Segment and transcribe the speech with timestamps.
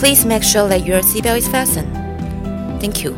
[0.00, 1.86] Please make sure that your seatbelt is fastened.
[2.80, 3.12] Thank you.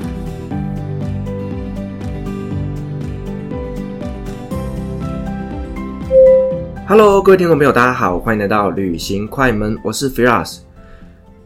[6.89, 10.59] Hello，各位听众朋友，大家好，欢迎来到旅行快门，我是 Firas。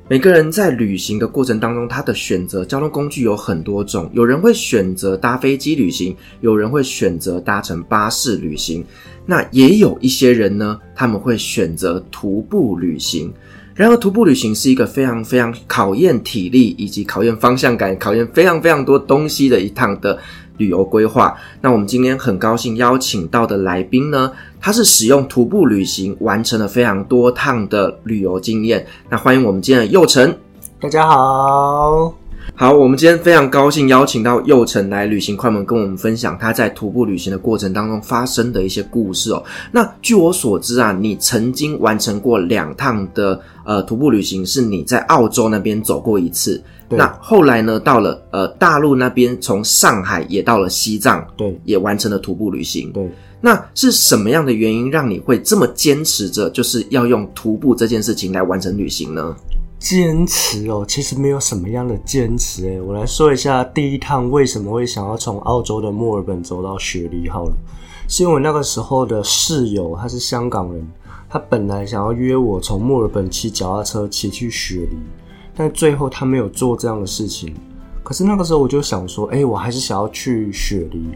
[0.09, 4.09] 每个人在旅行的过程当中，他的选择交通工具有很多种。
[4.15, 8.83] 有人会选择搭飞机旅行，有人会选择搭乘巴士旅行。
[9.27, 13.31] 那也有一些人呢，他们会选择徒步旅行。
[13.77, 20.19] 然而，徒步旅行是一个非常非常考验体力以及考验方向感、考验非常非常多东西的一趟的
[20.57, 21.37] 旅游规划。
[21.61, 28.87] 那我们今天很高兴邀请到的来宾呢，他是使用徒步旅行完成了非常多趟的旅游经验。
[29.11, 30.35] 那欢迎我们今天的佑成，
[30.81, 32.15] 大家好，
[32.59, 39.45] 好，我们今天非常高兴邀请到佑成来旅行快门，跟我们分享他在徒步旅行的过程当中发生的一些故事哦。
[39.71, 46.59] 那据我所知啊，你曾经完成过两趟的呃徒步旅行，是你在澳洲那边走过一次。
[46.89, 52.91] 那后来呢，到了呃大陆那边，从上海也到了西藏，对，也完成了徒步旅行。
[52.91, 53.07] 对，
[53.39, 59.37] 那是什么样的原因让你会这么坚持着，就是要用徒步这件事情来完成旅行呢？
[59.79, 62.81] 坚持哦，其实没有什么样的坚持诶。
[62.81, 67.55] 我来说一下第一趟为什么会想要从澳洲的墨尔本走到雪梨好了，
[68.09, 70.87] 是因为那个时候的室友他是香港人，
[71.29, 74.97] 他本来想要约我从墨尔本骑脚踏车骑去雪梨。
[75.59, 77.55] 但最后他没有做这样的事情，
[78.03, 81.09] 可是那个时候我就想说，哎，我还是想要去雪梨。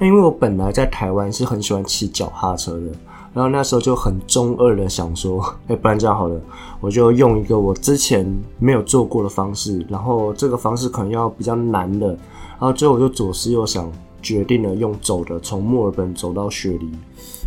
[0.00, 2.86] 那因为我本来在台湾是很喜欢骑脚踏车的，
[3.34, 6.40] 然后那时候就很中二的想说， 哎，不然这样好了，
[6.80, 8.26] 我就用一个我之前
[8.58, 13.90] 没有做过的方式，然后这个方式可能要比较难的，然后最后我就左思右想，
[14.22, 16.88] 决定了用走的，从墨尔本走到雪梨。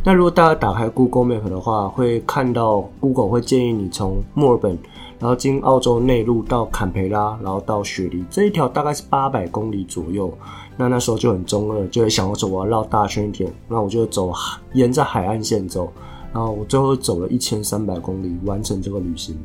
[0.04, 4.78] 那如果大家打开 Google Map 的话，会看到 Google 会建议你从墨尔本。
[5.20, 10.32] 然后经澳洲内陆到坎培拉，然后到雪梨这一条大概是八百公里左右。
[10.78, 13.52] 那那时候就很中二，就会想说我要绕大圈一点。
[13.68, 14.32] 那我就走
[14.74, 15.92] 沿着海岸线走，
[16.32, 19.38] 然后我最后走了一千三百公里完成这个旅行。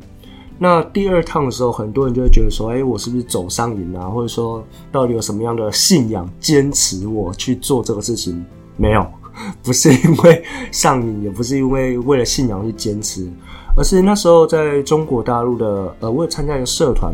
[0.59, 4.09] 那第二趟的时候，很多人就会觉得说：“哎，我是不是走上瘾啊？
[4.09, 4.63] 或者说
[4.93, 8.45] 到底有什么样的信仰坚持我去做这个事情？”
[8.77, 9.05] 没有，
[9.65, 13.29] 不是因为上瘾，也不是因为为了信仰去坚持。
[13.75, 17.13] 而是那时候在中国大陆的，呃，我有参加一个社团，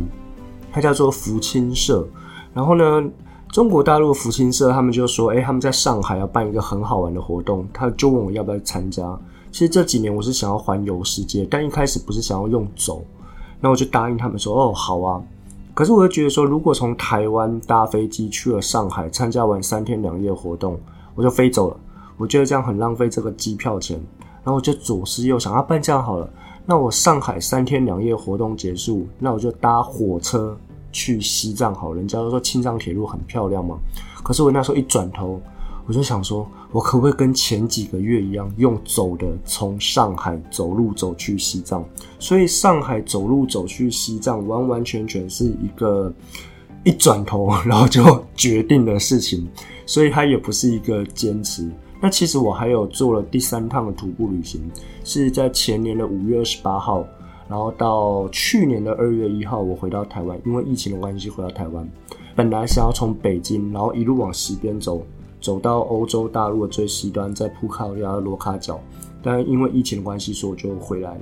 [0.72, 2.06] 它叫做福清社。
[2.52, 3.04] 然后呢，
[3.50, 9.18] 中国大陆福清社他们就说，诶，他们在上海要办一个很好玩的活动，他就问我要不要参加。
[9.50, 13.02] 其实这几年我是想要环游世界，但一开始不是想要用走，
[13.58, 15.20] 那我就答应他们说，哦，好啊。
[15.72, 20.78] 可是我就觉得说，如果从台湾搭飞机去了上海，参加完三天两夜活动，
[21.14, 21.76] 我就飞走了。
[22.18, 23.96] 我觉得这样很浪费这个机票钱，
[24.44, 26.28] 然后我就左思右想，啊，办这样好了。
[26.66, 30.54] 那我上海三天两夜活动结束，那我就搭火车
[30.98, 31.92] 去西藏好。
[31.94, 33.78] 人家都说青藏铁路很漂亮嘛，
[34.24, 35.40] 可是我那时候一转头，
[35.86, 41.84] 我就想说，我可不可以跟前几个月一样，用走的从上海走路走去西藏？
[42.18, 46.12] 所以上海走路走去西藏，完完全全是一个
[46.82, 48.02] 一转头然后就
[48.34, 49.48] 决定的事情，
[49.86, 51.70] 所以它也不是一个坚持。
[52.00, 54.60] 那其实我还有做了第三趟的徒步旅行，
[55.04, 57.04] 是在前年的五月二十八号，
[57.48, 61.88] 然后到去年的二月一号，我回到台湾，因为疫情的关系回到台湾。
[62.36, 65.02] 本来想要从北京，然后一路往西边走，
[65.40, 68.78] 走到欧洲大陆的最西端，在葡萄牙的罗卡角，
[69.22, 71.20] 但因为疫情的关系，所以我就回来了。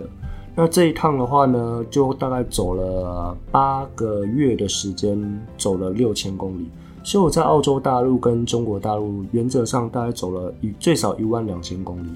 [0.55, 6.69] 那这一趟的话呢，就大概走了八个月的时间，走了六千公里。
[7.05, 12.09] 所以我在澳洲大陆跟中国大陆原则上大概走了一最少一万两千公里。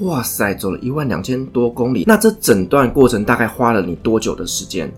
[0.00, 4.92] 哇塞，走了一万两千多公里，那这整段过程大概花了你多久的时间？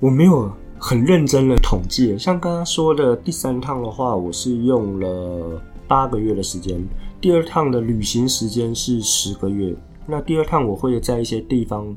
[0.00, 6.80] 我没有很认真的统计，像刚刚说的第三趟的话，我是用了八个月的时间，
[7.20, 9.74] 第二趟的旅行时间是十个月。
[10.06, 11.96] 那第二趟我会在一些地方。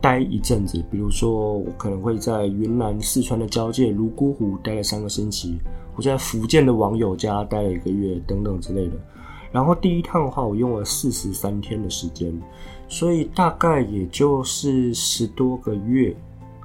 [0.00, 5.56] 待一阵子，比如说我可能会在云南、四川的交界泸沽湖待了三个星期，
[5.96, 8.92] 我在福建的网友家待了一个月，等等之类的。
[9.54, 12.36] 然后第一趟的话，我用了四十三天的时间，
[12.88, 16.12] 所以大概也就是十多个月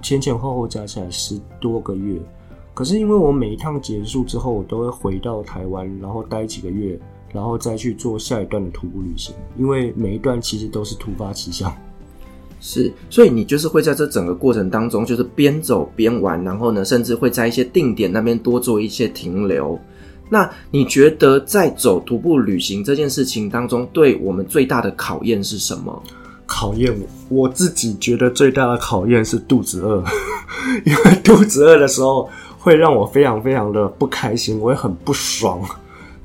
[0.01, 2.19] 前前后后加起来十多个月。
[2.73, 6.99] 可是因为我每一趟结束之后，我都会回到台湾，然后待几个月，
[7.31, 9.35] 然后再去做下一段的徒步旅行。
[9.55, 11.71] 因为每一段其实都是突发奇想。
[12.59, 19.79] 是，所以你就是会在这整个过程当中，就是边走边玩，然后呢，甚至会在一些定点那边多做一些停留。
[20.29, 26.03] 那你觉得在走徒步旅行这件事情当中，对我们最大的考验是什么？
[26.45, 26.95] 考验
[27.29, 30.03] 我，我自己觉得最大的考验是肚子饿，
[30.85, 35.61] 因为肚子饿的时候会让我非常非常的不开心，我会很不爽。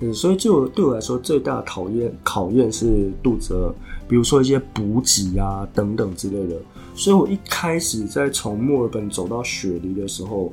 [0.01, 3.75] 嗯，所以就对我来说，最大的考验考验是肚子饿。
[4.07, 6.57] 比如说一些补给啊等等之类的，
[6.95, 10.53] 所以我一开始在从墨尔本走到雪梨的时候，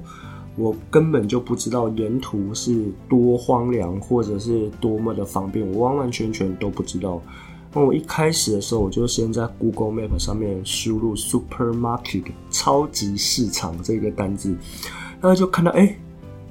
[0.55, 7.21] 我根本就不知道沿途是多荒凉或者是多么的方便，我完完全全都不知道。
[7.73, 14.55] 那我一开始的时候，我就先在 Google Map 上面输入 supermarket 超级市场这个单字，
[15.21, 15.95] 然后就看到哎。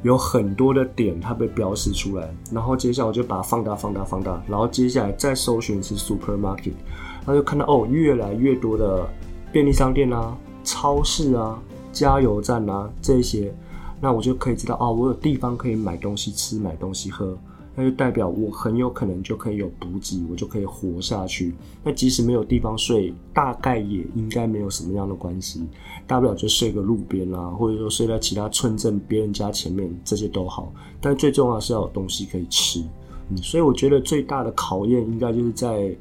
[0.03, 6.73] 有很多的点，它被标示出来，然后接下来我就把它放大、放大、放大，然后接下来再搜寻是 supermarket，
[7.19, 9.06] 然后就看到哦，越来越多的
[9.53, 11.62] 便利商店啊、超市啊、
[11.93, 13.55] 加油站啊这些，
[14.00, 17.37] 那我就可以知道哦，我有地方可以买东西吃、买东西喝。
[17.76, 21.55] 那就代表我很有可能就可以有补给，我就可以活下去。
[21.85, 25.64] 那即使没有地方睡，大概也应该没有什么样的关系，
[26.05, 30.73] 大不了就睡个路边啊，或者说睡在其他村镇别人家前面，这些都好。
[31.00, 32.82] 但最重要是要有东西可以吃。
[33.29, 35.96] 嗯，所以我觉得最大的考验应该就是在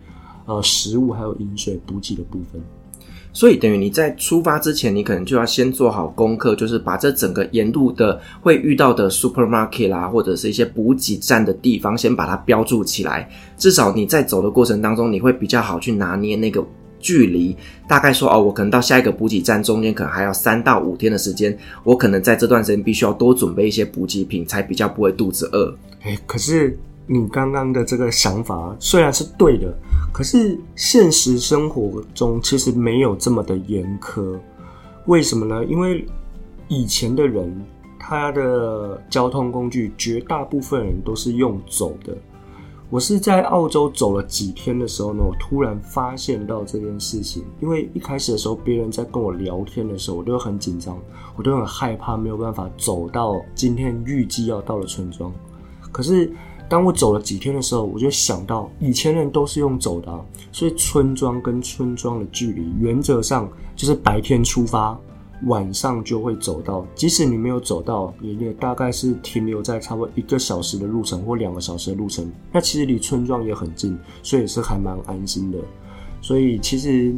[0.47, 2.59] 呃食物还有饮水补给的部分。
[3.39, 13.29] 所以等于你在出发之前，你可能就要先做好功课，就是把这整个沿路的会遇到的 supermarket 啦，或者是一些补给站的地方，先把它标注起来。
[13.55, 16.61] 至少你在走的过程当中，你会比较好去拿捏那个
[16.99, 17.55] 距离。
[17.87, 25.73] 大概说哦，我可能到下一个补给站中间可能还要三到五天的时间，我可能在这段时间必须要多准备一些补给品，才比较不会肚子饿。
[26.01, 26.77] 哎，可是。
[27.11, 29.73] 你刚刚的这个想法虽然是对的，
[30.13, 34.37] 可是现实生活中其实没有这么的严苛。
[35.07, 35.65] 为什么呢？
[35.65, 36.05] 因为
[36.67, 37.65] 以前的人，
[37.97, 42.15] 他的交通工具绝大部分人都是用走的。
[42.91, 47.43] 我是在澳洲走了几天的时候呢，我突然发现到这件事情。
[47.59, 50.95] 因为一开始的时候，别人在跟我聊天的时候，我都很紧张，
[51.35, 55.33] 我都很害怕没有办法走到今天预计要到的村庄。
[55.91, 56.31] 可是。
[56.69, 64.95] 当我走了几天的时候，我就想到以前人都是用走的，所以村庄跟村庄的距离原则上就是白天出发，
[65.47, 66.85] 晚上就会走到。
[66.93, 72.31] 即使你没有走到，也也大概是停留在差不多一个小时的路程或两个小时的路程。
[72.51, 75.57] 那其实离村庄也很近，所以是还蛮安心的。
[76.21, 77.15] 所以其实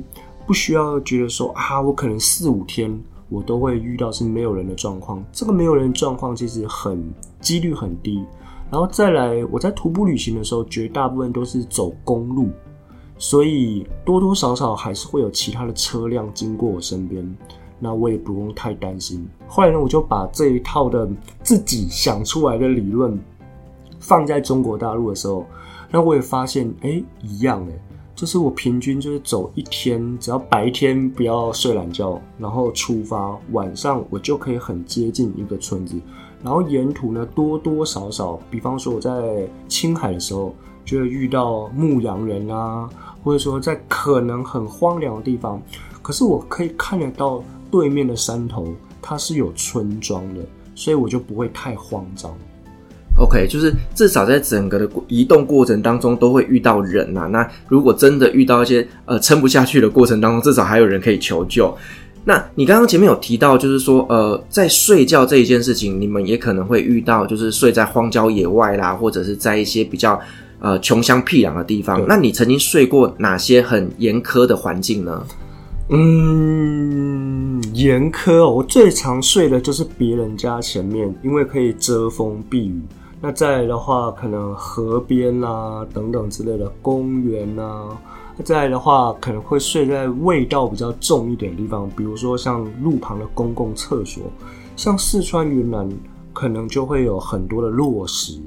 [0.48, 5.22] 不需要觉得说啊，我可能四五天我都会遇到是没有人的状况。
[5.34, 7.04] 这个没有人的状况其实很
[7.42, 8.24] 几率很低。
[8.72, 12.48] 然后再来，我在徒步旅行的时候，绝大部分都是走公路，
[13.18, 17.38] 所以多多少少还是会有其他的车辆经过我身边，
[17.80, 19.28] 那我也不用太担心。
[19.46, 21.06] 后来呢，我就把这一套的
[21.44, 23.20] 自己想出来的理论
[24.00, 25.46] 放在中国大陆的时候，
[25.92, 27.74] 那我也发现，哎，一样哎，
[28.16, 36.00] 就是我平均就是走一天，只要白天不要睡懒觉，然后出发，晚上我就可以很接近一个村子。
[36.44, 42.90] 然后沿途呢，多多少少，比方说我在青海的时候，就会遇到牧羊人啊，
[43.24, 45.62] 或者说在可能很荒凉的地方，
[46.02, 50.42] 可是我可以看得到对面的山头，它是有村庄的，
[50.74, 52.32] 所以我就不会太慌张。
[53.20, 57.28] OK，就是至少在整个的移动过程当中都会遇到人呐、啊。
[57.28, 61.72] 那如果真的遇到一些呃撑不下去的过程当中，至少还有人可以求救。
[62.24, 70.20] 那你刚刚前面有提到，就是说，呃，在睡觉这一件事情，你们也可能会遇到，就是睡在荒郊野外啦，或者是在一些比较
[70.60, 72.06] 呃穷乡僻壤的地方。
[72.08, 75.26] 那你曾经睡过哪些很严苛的环境呢？
[75.90, 82.80] 嗯，严苛哦，我最常睡的就是别人家前面，因为可以遮风避雨。
[83.20, 87.90] 那再来的话，可能河边啊等等之类的公园啊。
[88.42, 94.24] 再来的话，可能会睡在味道比较重一点的地方，比如说像路旁的公共厕所，
[94.76, 95.90] 像四川云南
[96.34, 98.40] 可能就会有很多的落石，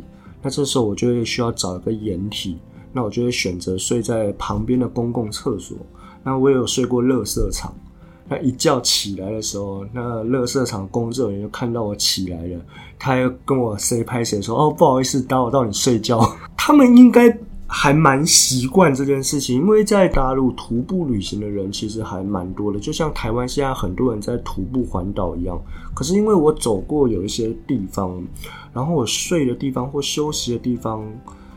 [0.42, 2.58] 那这时候我就会需要找一个掩体，
[2.92, 5.76] 那我就会选择睡在旁边的公共厕所。
[6.22, 7.74] 那我有睡过垃圾场，
[8.28, 12.60] 那一觉起来的时候，那垃圾场工作人员就看到我起来了，
[12.98, 16.20] 他又跟我 say 拍谁说哦，不好意思打扰到你睡觉，
[16.56, 17.38] 他们应该。
[17.66, 25.60] 还蛮习惯这件事情，因为在大陆徒步旅行的人其实还蛮多的，就像台湾现在很多人在徒步环岛一样。
[25.94, 28.22] 可是因为我走过有一些地方，
[28.72, 31.04] 然后我睡的地方或休息的地方，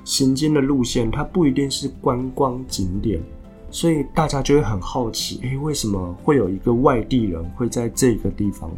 [0.04, 3.22] 行经的路线它不一定是观光景点，
[3.70, 8.72] 所以大家就会很好奇，诶，为什么会有一个外地人会在这个地方？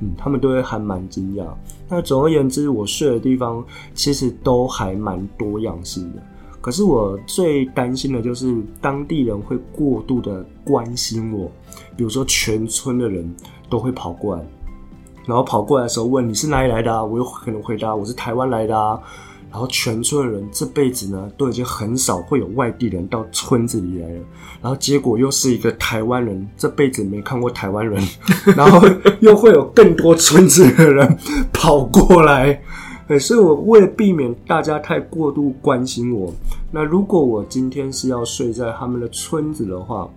[0.00, 1.46] 嗯，他们都会还蛮惊讶。
[1.86, 3.62] 那总而言之，我睡的地方
[3.94, 6.22] 其实都还蛮多样性的。
[6.60, 11.50] 可是我最担心的就是当地人会过度的关心我，
[11.96, 13.34] 比如说全村的人
[13.68, 14.42] 都会跑过来，
[15.26, 17.02] 然后跑过来的时候问你是哪里来的啊？
[17.02, 19.00] 我有可能回答我是台湾来的啊。
[19.50, 24.20] 然后全村的人这辈子呢都已经很少会有外地人到村子里来了，
[24.62, 28.00] 然后结果又是一个台湾人，这辈子没看过台湾人，
[28.56, 28.80] 然后
[29.18, 31.18] 又会有更多村子的人
[31.52, 32.62] 跑过来。
[33.10, 36.32] 对，所以我为了避免大家太过度关心我，
[36.70, 40.08] 那如果我今天是要睡在他们的村子的话，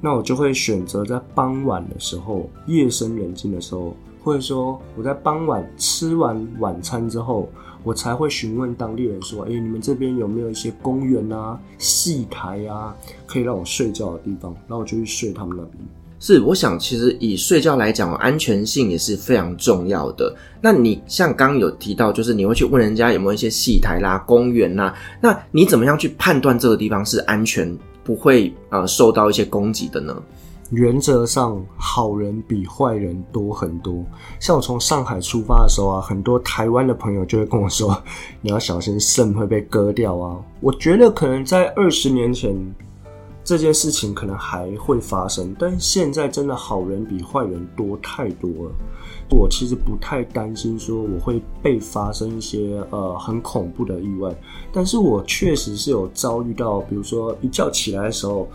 [0.00, 7.50] 那我就会选择在傍晚的时候，夜深人静的时候，或者说我在傍晚吃完晚餐之后，
[7.84, 15.97] 我才会询问当地人说：“哎，你们这边有没有一些公园啊、戏台啊，可以让我睡觉的地方？”然后我就去睡他们那边。
[16.20, 20.34] 是，我想其实以睡觉来讲，安全性也是非常重要的。
[20.60, 27.72] 那你像刚有提到，就是你会去问人家有没有一些戏台啦、公园啦，那你怎么样去判断这个地方是安全，
[28.02, 30.20] 不会呃受到一些攻击的呢？
[30.70, 34.04] 原则上，好人比坏人多很多。
[34.40, 37.96] 像我从上海出发的时候啊，很多台湾的朋友就会跟我说
[38.42, 42.54] ：“你要小心肾会被割掉啊。”我觉得可能在二十年前。
[43.48, 48.70] 这件事情可能还会发生，但现在真的好人比坏人多太多了。
[49.30, 54.30] 我其实不太担心说我会被发生一些呃很恐怖的意外，
[54.70, 58.46] 但是我确实是有遭遇到，比如说一觉起来的时候，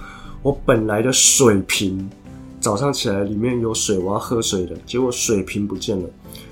[0.44, 2.08] 我本来的水瓶
[2.60, 6.08] 早上起来里面有水，我要喝水的，结果水瓶不见了，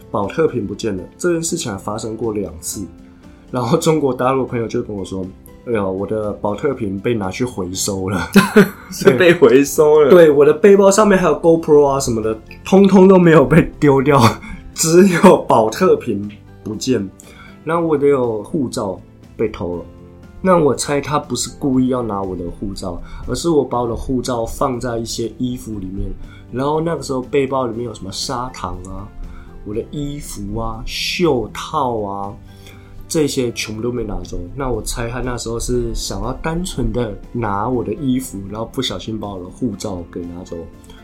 [0.09, 1.03] 保特瓶不见了。
[1.15, 2.87] 这件事情还发生过两次，
[3.51, 5.23] 然后中国大陆朋友就跟我说。
[5.67, 8.19] 哎呀，我的保特瓶被拿去回收了，
[8.91, 10.09] 是被回收了。
[10.09, 14.19] 对，我的背包上面还有 GoPro 啊什么的，通通都没有被丢掉，
[14.73, 16.29] 只有保特瓶
[16.63, 17.07] 不见。
[17.63, 18.99] 那我的有护照
[19.37, 19.85] 被偷了，
[20.41, 26.11] 那我猜他不是故意要拿我的护照，而是我把我的护照放在一些衣服里面，
[26.51, 29.05] 然后那个时候背包里面有什么砂糖啊，
[29.63, 32.33] 我的衣服啊，袖套啊。
[33.11, 40.55] 这些全部都没拿走，那我猜他那时候是想要单纯的拿我的衣服，然后不小心把我的护照给拿走。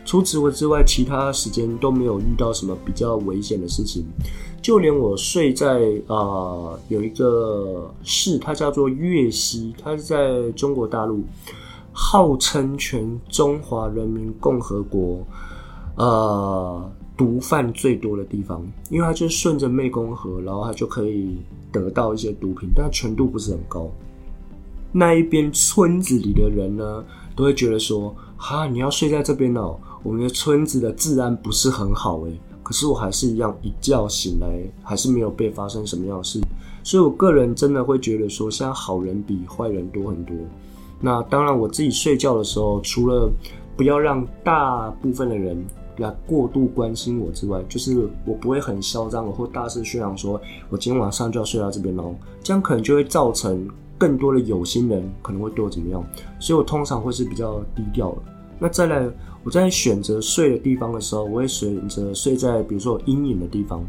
[0.06, 4.06] 除此之外，其他时间都没有遇到什么比较危险的事情。
[4.62, 11.22] 就连我睡在呃有一个市，它叫做粤西，它是在中国大陆，
[11.92, 15.22] 号称全中华人民共和国
[15.96, 21.36] 呃毒贩最多的地方，因为它就顺着湄公河，然后它就可以。
[21.70, 23.90] 得到一些毒品，但纯度不是很高。
[24.90, 27.04] 那一边村子里的人呢，
[27.36, 32.32] 都会觉得说：“哈，你要睡在这边哦，我们的村子的治安不是很好诶。”
[32.64, 34.48] 可是我还是一样，一觉醒来
[34.82, 36.40] 还是没有被发生什么样的事。
[36.82, 40.34] 所以我个人真的会觉得说，现在好人比坏人多很多。
[41.02, 43.30] 那当然，我自己睡觉的时候，除了
[43.76, 45.62] 不要让大部分的人。
[45.98, 50.40] 来过度关心我之外，就是我不会很嚣张，我会大肆宣扬说，
[50.70, 52.14] 我今天晚上就要睡到这边喽。
[52.42, 56.04] 这样可能就会造成更多的有心人可能会对我怎么样，
[56.38, 58.18] 所以我通常会是比较低调的。
[58.58, 59.08] 那再来，
[59.44, 63.84] 我在选择睡的地方的时候，我会选择睡在比如说阴影的地方。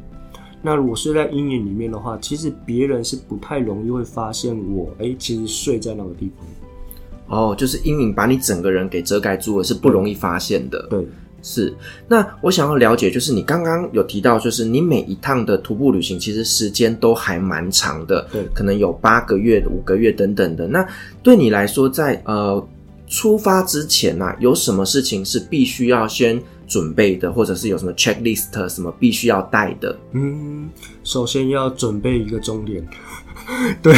[0.62, 7.39] 那如果睡在阴影里面的话，其实别人是不太容易会发现我，哎、欸，其实睡在那个地方。
[7.39, 10.86] 哦，就是阴影把你整个人给遮盖住了，是不容易发现的。
[10.89, 11.08] 对。
[11.41, 11.74] 是，
[12.08, 20.67] 那我想要了解，就是你刚刚有提到，就是你每一趟的徒步旅行，其实时间都还蛮长的，对，可能有八个月、五个月等等的。
[20.67, 20.86] 那
[21.24, 22.67] 对你来说在，在呃
[23.08, 29.98] 出发之前呢、啊，有什么事情是必须要先准备的，或者是有什么 checklist 什么必须要带的？
[30.12, 30.69] 嗯，
[31.03, 32.88] 首先要准备一个终点，
[33.81, 33.96] 对，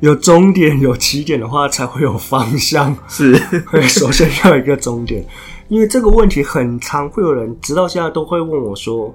[0.00, 2.94] 有终点有起点的话，才会有方向。
[3.08, 3.32] 是，
[3.72, 5.24] 对，首先要有一个终点。
[5.68, 9.12] 因为这个问题很常，会有人直到现在都会问我说：“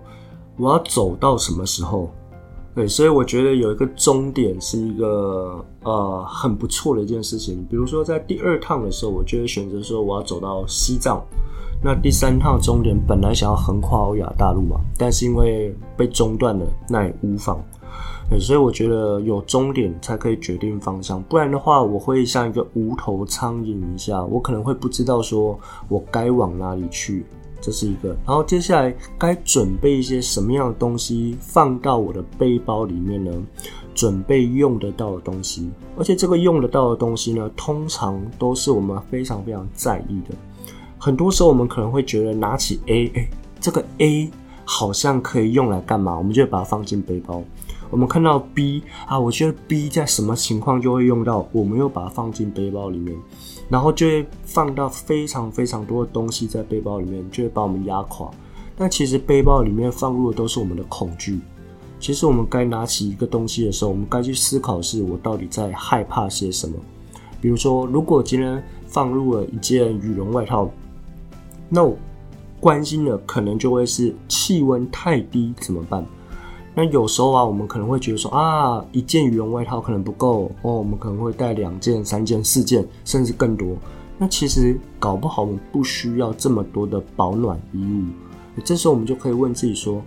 [0.57, 2.09] 我要走到什么时候？”
[2.75, 7.65] 对，所以我觉得有一个终点是一个呃很不错的一件事情。
[7.69, 11.21] 比如说在第二趟的时候，我就会选择说我要走到西藏。
[11.83, 17.61] 那第三趟终点本来想要横跨欧亚大陆嘛，但是因为被中断了，那也无妨。
[18.37, 27.25] 所以我觉得有终点才可以决定方向，不然的话，我会像一个无头苍蝇一下，我可能会不知道说我该往哪里去，
[27.59, 28.09] 这是一个。
[28.25, 33.31] 然后接下来该准备一些什么样的东西放到我的背包里面呢？
[33.95, 40.35] 准备用得到的东西，而且这个用得到的东西呢，通常都是我们非常非常在意的。
[40.97, 44.31] 很多时候我们可能会觉得拿起 A，哎，这个 A
[44.63, 46.17] 好像可以用来干嘛？
[46.17, 47.43] 我们就会把它放进背包。
[47.89, 53.17] 我们看到 B 啊，我觉得 B 在什么情况就会用到，我们又把它放进背包里面，
[53.67, 58.29] 然后就会放到非常非常多的东西在背包里面，就会把我们压垮。
[58.77, 61.39] 但其实背包里面放入的都是我们的恐惧。
[61.99, 66.75] 其实我们该拿起一个东西的时候，我们该去思考是我到底在害怕些什么。
[67.41, 70.69] 比如说，如果今天放入了一件羽绒外套，
[71.67, 71.97] 那我
[72.59, 76.05] 关心的可能就会是气温太低怎么办？
[76.75, 83.75] 那有时候啊，我们可能会觉得说啊，一件羽绒外套可能不够哦，我们可能会带两件、三件、四件，甚至更多。
[84.17, 88.61] 那其实搞不好我们不需要这么多的保暖衣物。
[88.63, 90.01] 这时候我们就可以问自己说，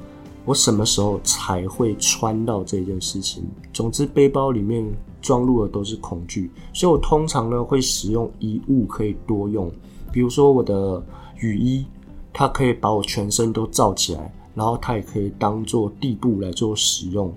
[0.44, 3.44] 我什么时候才会穿到这件事情？
[3.72, 4.86] 总之，背包里面
[5.20, 9.70] 装入的都是恐惧，所以我通常呢会使用一物可以多用。
[10.12, 11.02] 比如说我的
[11.40, 11.86] 雨衣，
[12.32, 14.32] 它可以把我全身都罩起来。
[14.54, 17.32] 然后它也可以当做地布来做使用，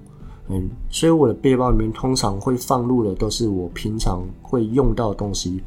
[0.49, 5.61] 嗯，所以我的背包里面通常会放入的都是我平常会用到的东西。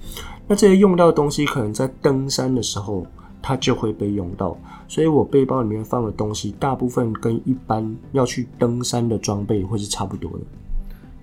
[0.46, 3.06] 那这些用到的东西，可能在登山的时候
[3.42, 10.38] 它就会被用到，所以我背包里面放的东西，大部分跟一般要去登山的装备会是差不多的。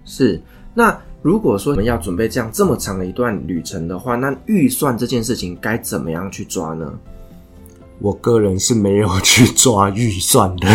[0.06, 0.40] 是，
[0.74, 6.94] 那如果说我们要准备这样这么长的一段旅程的话，那预算这件事情该怎么样去抓呢？
[8.00, 10.68] 我个人是没有去抓预算的，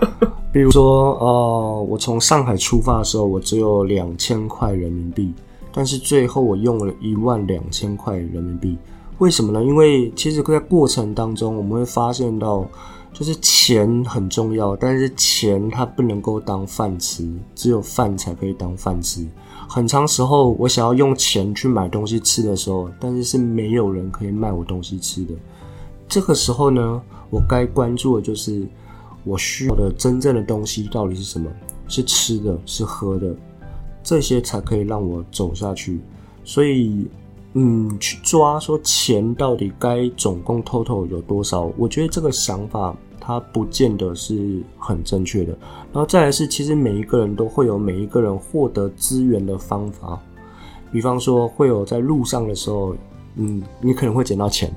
[0.52, 5.32] 比如说，呃，我从上海出发的时候，我只有两千块人民币，
[5.72, 8.76] 但是最后我用了一万两千块人民币，
[9.18, 9.64] 为什么呢？
[9.64, 12.66] 因为其实在过程当中，我们会发现到，
[13.12, 19.26] 就是钱很重要，但是钱它不能够当饭吃，只有饭才可以当饭吃。
[19.68, 25.34] 很长时候，我想要用钱去买东西吃的时候，但是是没有人可以卖我东西吃的。
[26.08, 28.66] 这个时候呢，我该关注的就是
[29.24, 31.50] 我需要的真正的东西到底是什么？
[31.88, 33.34] 是吃的，是喝的，
[34.02, 36.00] 这些才可以让我走下去。
[36.44, 37.06] 所以，
[37.54, 41.72] 嗯，去抓说钱到底该总共 total 有多少？
[41.76, 45.52] 我觉得这个想法它不见得是很正确的。
[45.92, 50.20] 然后再来是，其实每一个人都会有每一个人获得资源的方法。
[50.92, 52.96] 比方说，会有在路上的时候，
[53.34, 54.72] 嗯，你可能会捡到钱。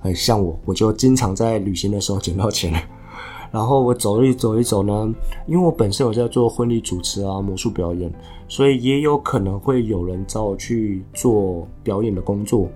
[0.00, 2.72] 很像我，我就经常在旅行的时候捡到钱。
[3.50, 5.14] 然后我走一走一走呢，
[5.46, 8.12] 因为我本身有在做婚礼主持啊、魔术表演，
[8.46, 12.68] 所以也有可能会有人找我去做表演的工作。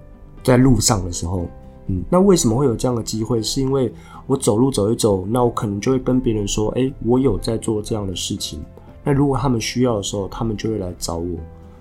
[0.43, 1.47] 在路上的时候，
[1.89, 3.43] 嗯，那为什么会有这样的机会？
[3.43, 3.93] 是因为
[4.27, 8.59] 我走路走一走，那我可能就会跟别人说：“哎，我有在做这样的事情。”
[9.05, 11.37] 那如果他们需要的时候，他们就会来找我。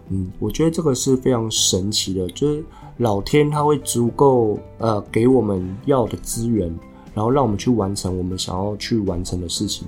[0.09, 2.63] 嗯，我觉得这个是非常神奇的，就是
[3.01, 6.67] 老天他会足够呃给我们要的资源，
[7.15, 9.87] 然后让我们去完成我们想要去完成的事情。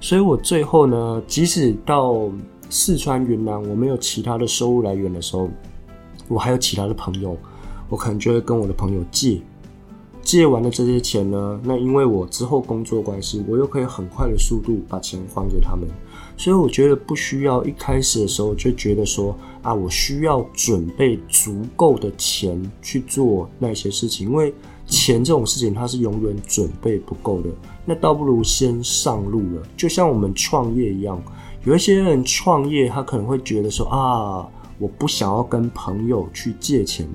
[0.00, 2.28] 所以我最后呢，即使到
[2.68, 5.48] 四川云南我没有其他的收入来源的时候，
[6.26, 7.36] 我还有其他的朋友，
[7.88, 9.40] 我可能就会跟我的朋友借。
[10.20, 15.88] 借完了这些钱呢，那因为我之后工作关系，我又可以很快的速度把钱还给他们，
[16.38, 24.54] 所以我觉得不需要一开始的时候就觉得说啊，我需要准备足够的钱去做那些事情，因为
[24.86, 27.50] 钱这种事情它是永远准备不够的，
[27.84, 29.62] 那倒不如先上路了。
[29.76, 31.20] 就像我们创业一样，
[31.64, 34.48] 有一些人创业，他可能会觉得说啊，
[34.78, 37.06] 我不想要跟朋友去借钱，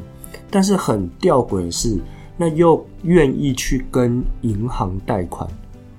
[0.52, 1.98] 但是很吊诡的是。
[2.36, 5.48] 那又愿意去跟银行贷款，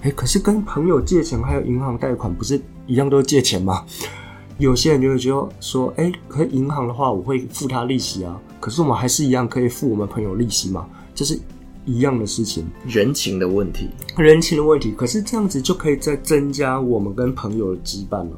[0.02, 3.85] 诶，可是跟朋友借钱还有银行贷款不是一样都是借钱嘛？
[4.59, 11.38] 有些人就会觉得说，诶，可是银行的话我会付他利息啊，可是我们还是一样可以付我们朋友利息嘛，这是
[11.85, 14.92] 一样的事情，人情的问题，人情的问题。
[14.92, 18.37] 可是这样子就可以再增加我们跟朋友的羁绊了，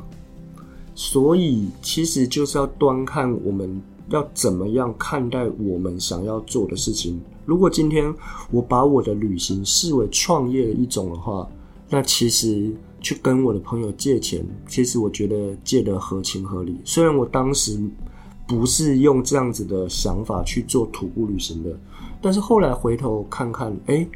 [0.95, 3.81] 所以其实就是要端看我们。
[4.11, 7.21] 要怎么样看待我们想要做的事情？
[7.45, 8.15] 如果今天
[8.53, 11.45] 我把我的旅行视为创业的一种的话，
[11.91, 16.81] 那其实去跟我的朋友借钱，其实我觉得借的合情合理。
[16.85, 17.81] 虽然我当时
[18.47, 21.79] 不是用这样子的想法去做徒步旅行的，
[22.21, 24.09] 但是后来回头看看，诶，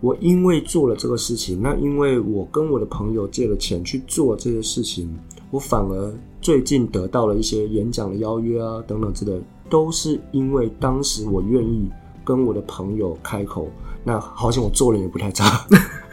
[0.00, 5.08] 我因为做了这个事情，那因为我跟我的朋友借了钱去做这些事情。
[5.50, 11.90] 我反而最近得到了一些演讲的邀约啊，等等之类，都是因为当时我愿意
[12.24, 13.68] 跟我的朋友开口。
[14.04, 15.66] 那好像我做人也不太差，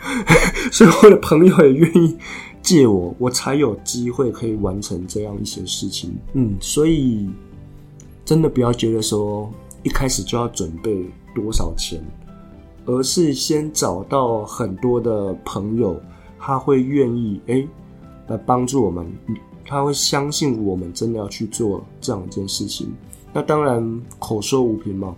[0.72, 2.18] 所以我的朋友也愿意
[2.62, 6.16] 借我，我才有机会可以完成这样一些事情。
[6.34, 7.30] 嗯，所以
[8.24, 12.00] 真的不要觉得说一开始就要准备多少钱，
[12.86, 16.00] 而是先找到很多的朋友，
[16.38, 17.68] 他会愿意诶
[18.28, 19.06] 来帮助我们，
[19.66, 22.94] 他会相信我们真的要去做这样一件事情。
[23.34, 25.16] 那当然口说无凭嘛。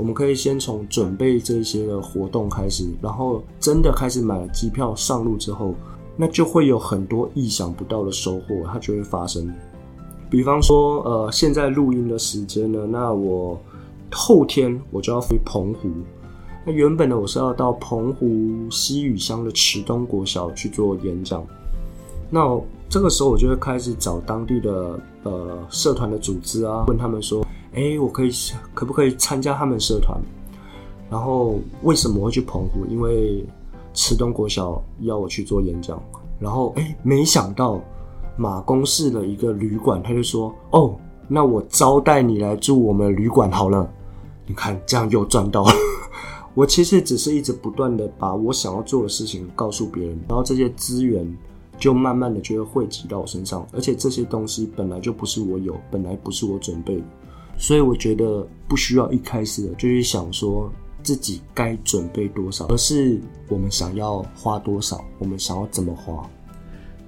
[0.00, 5.74] 我们可以先从准备这些的活动开始，然后真的开始买了机票上路之后，
[6.16, 9.52] 那就会有很多意想不到的收获，它就会发生。
[10.30, 13.60] 比方说，呃，现在录音的时间呢，那我
[14.10, 15.90] 后天我就要飞澎湖。
[16.64, 21.46] 那原本呢，我是要到澎湖西屿乡的池东国小去做演讲。
[22.30, 22.58] 那
[22.88, 27.44] 这个时候，我就会开始找当地的呃社团的组织啊，问他们说。
[27.74, 28.30] 哎，我可以
[28.74, 30.20] 可不可以参加他们社团？
[31.10, 32.86] 然后为什么会去澎湖？
[32.88, 33.44] 因为
[33.94, 36.00] 池东国小要我去做演讲。
[36.38, 37.80] 然后哎，没想到
[38.36, 40.94] 马公市的一个旅馆，他就说：“哦，
[41.28, 43.88] 那我招待你来住我们旅馆好了。”
[44.46, 45.72] 你看，这样又赚到了。
[46.54, 51.24] 我其实只是一直不断的把我想要做的事情告诉别人，然后这些资源
[51.78, 53.64] 就慢慢的就会汇集到我身上。
[53.72, 57.02] 而且这些东西本来就不是我有，本来不是我准备。
[57.60, 66.28] 所以我觉得不需要一开始就去想说自己该准备多少，而是我们想要花多少，我们想要怎么花。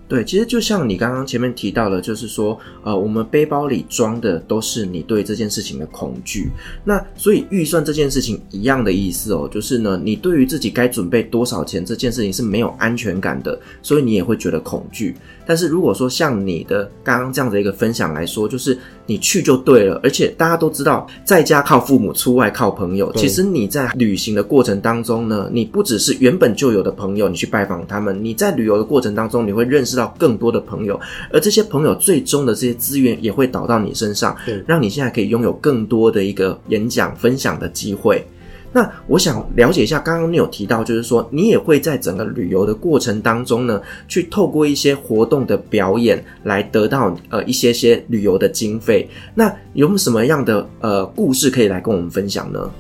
[0.09, 6.51] 对，其实就像你刚刚前面提到的，就是说，呃，我们背包里装的都是你对这件事情的恐惧。
[6.85, 15.17] 那所以预算这件事情一样的意思哦，就是呢，你对于自己该准备多少钱这件事情是没有安全感的，所以你也会觉得恐惧。
[15.47, 18.77] 但是如果说像你的刚刚这样的一个分享来说，就是
[19.13, 23.13] 你去就对了，而且大家都知道，在家靠父母，出外靠朋友。
[23.15, 30.11] 其实你在旅行的过程当中呢，你不只是原本就有的朋友，你去拜访他们，你在旅游的过程当中，你会认识到。
[30.23, 31.01] 更多的朋友，
[31.33, 34.37] 而这些朋友最终的这些资源也会导到你身上，
[34.69, 38.25] 让你现在可以拥有更多的一个演讲分享的机会。
[38.73, 49.09] 那我想了解一下，刚刚你有提到，就是说你也会在整个旅游的过程当中呢，去透过一些活动的表演来得到呃一些些旅游的经费。
[49.35, 52.71] 那有没有什么样的呃故事可以来跟我们分享呢？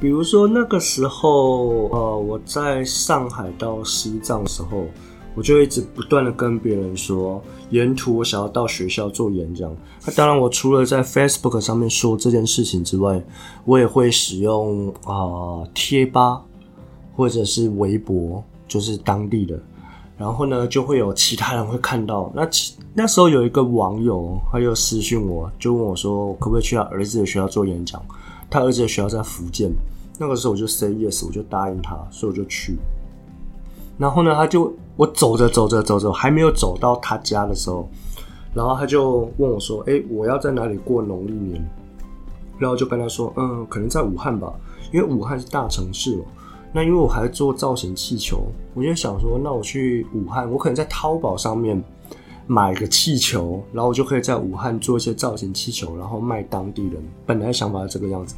[0.00, 4.86] 比如说那个时候，呃，我在上海到西藏的时候。
[5.34, 9.74] 我就一直不断的跟别人说，沿途我想要到学校做演讲。
[10.06, 13.20] 那当然，我除了在 Facebook 上面说这件事情之外，
[13.64, 16.40] 我也会使用啊、贴吧
[17.16, 19.58] 或者是微博，就是当地的。
[20.18, 22.30] 然后呢，就会有其他人会看到。
[22.34, 28.00] 那其那时候有一个网友，他就私讯我，就问我说，可不可以去他儿子的学校做演讲？
[28.48, 29.72] 他儿子的学校在福建。
[30.18, 32.76] 那个时候我就 say yes，我就答应他，所以我就去。
[33.98, 37.88] 然后呢，他就我走着走着走着，还没有走到他家的时候，
[38.54, 41.66] 然后他就问我说：“诶，我要在哪里过农历年？”
[42.58, 44.52] 然后就跟他说：“嗯，可能在武汉吧，
[44.92, 46.24] 因为武汉是大城市嘛。
[46.72, 48.42] 那因为我还做造型气球，
[48.74, 51.82] 我就想说，那我去武汉，我可能在淘宝上面
[52.46, 57.02] 买个气球，然后我就可以在武汉做一些造型气球，然后卖当地人。
[57.26, 58.36] 本来想法是这个样子。”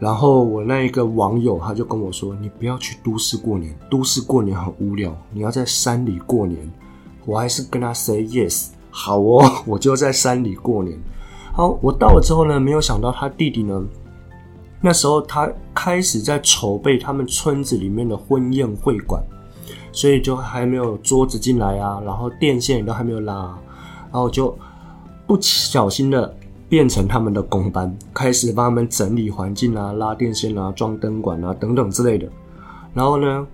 [0.00, 6.58] 然后我那一个网友他就跟我说：“你不要去都市过年，都市过年很无聊，你要在山里过年。”
[7.26, 10.98] 我还是跟他 say yes，好哦， 我就在山里过年。
[11.52, 13.84] 好，我到了之后呢，没有想到他弟弟呢，
[14.80, 19.22] 那时候他开始在筹备他们村子里面的婚宴会馆，
[19.92, 23.58] 所以就还没有桌子进来啊，然后电线都还没有拉啊，
[24.10, 24.56] 然后就
[25.26, 26.34] 不小心的。
[26.70, 32.26] 变成他们的工班，开始帮他们整理环境啊、拉电线啊、装灯管啊等等之类的。
[32.94, 33.46] 然后呢，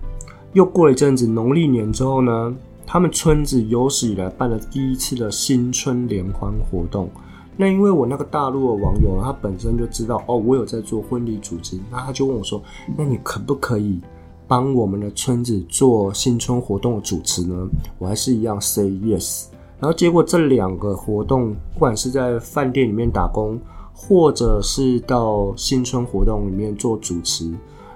[0.53, 7.09] 又过了一阵子，农历年之后呢，他们村子有史以来办了第一次的新春联欢活动。
[7.55, 12.61] 那因为我那个大陆的网友，他本身就知道哦，我有在做婚礼组织，那他就问我说
[12.95, 13.99] ：“那你可不可以
[14.47, 19.45] 帮我们的村子做新春活动的主持呢？”我还是一样 say yes。
[19.79, 23.59] 然后结果这两个活动，不管是在饭店里面打工，
[23.93, 27.49] 或者是到新春活动里面做主持，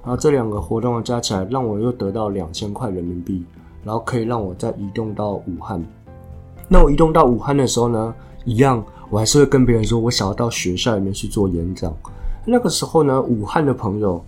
[0.04, 3.44] 然后这两个活动加起来，让我又得到两千块人民币，
[3.84, 5.84] 然后可以让我再移动到武汉。
[6.68, 8.14] 那我移动到武汉的时候呢，
[8.46, 11.92] 一样，我还是会跟别人说我想要到学校里面去做演讲。
[12.46, 14.24] 那个时候呢，武汉的朋友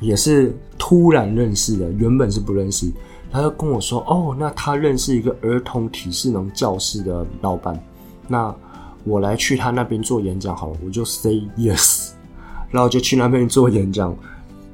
[0.00, 2.92] 也是突然认识的，原本是不认识。
[3.30, 7.78] 他就跟我说：“哦，那他认识一个儿童体适能教室的老板，
[8.26, 8.54] 那
[9.04, 12.10] 我来去他那边做演讲好了。”我就 say yes，
[12.70, 14.16] 然后就去那边做演讲。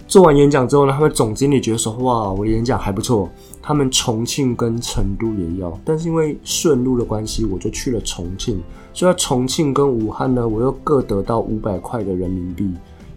[0.07, 3.29] 做完演讲之后呢，他们总经理觉得说：“哇，我的演讲还不错。”
[3.67, 8.63] 他们重庆跟成都也要，但是因为顺路的关系，我就去了重庆。
[8.93, 12.71] 所以在重庆跟武汉呢，我又各得到五百块的人民币。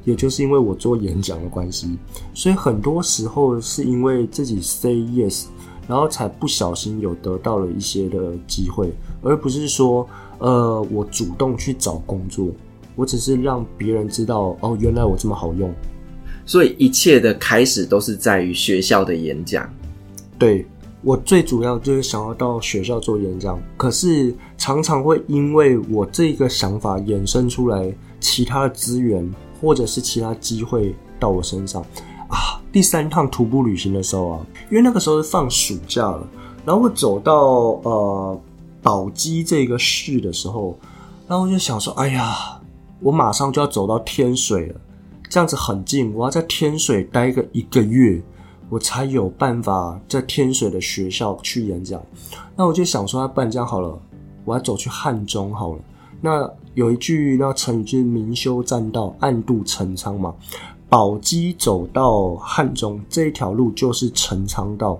[0.08, 1.98] 也就是因为我做演讲的关系，
[2.34, 5.48] 所以很多时候是因为自己 say yes，
[5.86, 8.90] 然后才不小心有得到了一些的机会，
[9.22, 10.08] 而不是说，
[10.40, 12.48] 呃，我主动去找工作，
[12.96, 15.70] 我只是让别人知道，哦，原来我这么好用。
[16.46, 19.70] 所以一切的开始都是在于学校的演讲。
[20.40, 20.66] 对，
[21.02, 29.30] 我最主要就是想要到学校做演讲，可是常常会因为我这个想法衍生出来其他的资源。
[29.62, 31.82] 或者是其他机会到我身上
[32.30, 32.62] 啊！
[32.72, 36.28] 第三趟徒步旅行的时候啊，因为那个时候是放暑假了，
[36.66, 37.36] 然后我走到
[37.84, 38.40] 呃
[38.82, 40.78] 宝鸡这个市的时候，
[41.28, 42.60] 然后我就想说：哎呀，
[43.00, 44.76] 我马上就要走到天水了，
[45.30, 48.22] 这样子很近，我要在天水待个一个月，
[48.70, 52.02] 我才有办法在天水的学校去演讲。
[52.56, 53.98] 那我就想说，不然这样好了，
[54.46, 55.80] 我要走去汉中好了。
[56.20, 60.32] 那有一句那成语就是“明修栈道，暗度陈仓”嘛。
[60.88, 64.96] 宝鸡走到汉中这一条路就是陈仓道，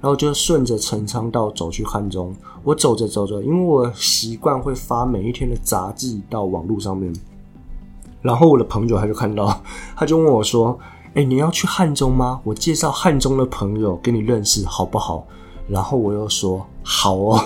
[0.00, 2.34] 然后就顺着陈仓道走去汉中。
[2.62, 7.12] 我走着走着，因为我习惯会发每一天的杂记到网络上面，
[8.22, 9.62] 然后我的朋友他就看到，
[9.94, 10.78] 他就问我说
[11.12, 12.40] ：“哎，你要去汉中吗？
[12.44, 15.26] 我介绍汉中的朋友给你认识，好不好？”
[15.68, 17.38] 然后我又说：“好哦。”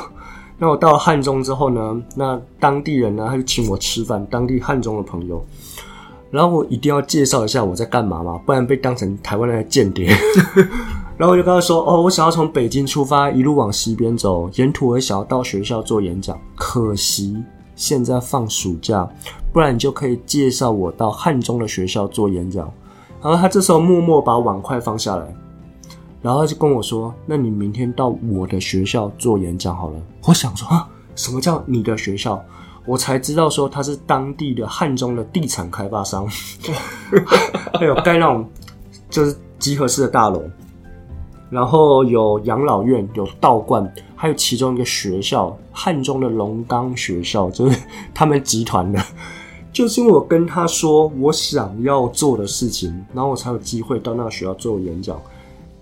[0.58, 5.44] 那我到了汉中之后呢，那当地人呢，他就请我吃饭，当地汉中的朋友，
[6.30, 10.14] 然后我一定要介绍一下我在干嘛嘛，不然被当成台湾人的间谍。
[11.16, 16.36] 然后我就跟他说：“哦，我想要从北京出发，一路往西边走，沿途我想要到学校做演讲。
[16.56, 17.36] 可惜
[17.76, 19.08] 现在放暑假，
[19.52, 22.68] 不然你就可以介绍我到汉中的学校做演讲。”
[23.22, 25.34] 然后他这时候默默把碗筷放下来。
[26.24, 32.42] 然后他就跟我说：“那你明天到我的学校做演讲好了。”我想说啊，什么叫你的学校？
[32.86, 36.26] 我才知道说他是当地的汉中的地产开发商，
[37.78, 38.48] 还有盖那种
[39.10, 40.42] 就是集合式的大楼，
[41.50, 47.78] 然后有养老院、有道观，还有其中一个学校汉中的龙岗学校，就是
[48.14, 48.98] 他们集团的。
[49.74, 55.20] 就是因为我跟他说我想要做的事情，然后我才有机会到那个学校做演讲。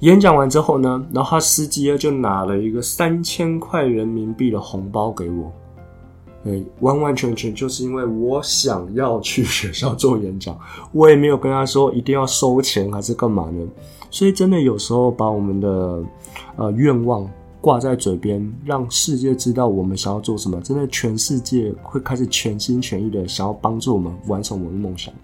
[0.03, 5.53] 演讲完之后呢，然后他司机就拿了一个三千块人民币的红包给我，
[6.45, 10.59] 哎，完完全全就是因为我想要去学校做演讲，
[10.91, 13.65] 我也没有跟他说一定要收钱还是干嘛呢，
[14.11, 16.03] 所以真的有时候把我们的
[16.57, 25.15] 呃愿望挂在嘴边，让世界知道我们想要做什么，真的全世界会开始全心全意的想要帮助我们完成我们的梦想。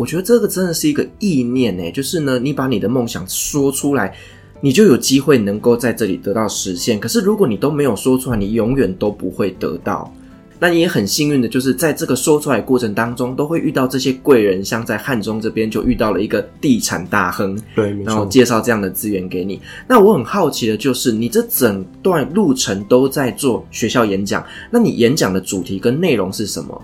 [0.00, 4.16] 我觉得这个真的是一个意念呢，就是呢，你把你的梦想说出来，
[4.62, 6.98] 你就有机会能够在这里得到实现。
[6.98, 10.10] 可是如果你都没有说出来，你永远都不会得到。
[10.58, 19.60] 那你也很幸运的，就是在这个说出来过程当中，都会遇到这些贵人，像在汉中这边就遇到了一个地产大亨，对，然后介绍这样的资源给你。
[19.86, 26.82] 那我很好奇的就是，你这整段路程都在做学校演讲，那你演讲的主题跟内容是什么？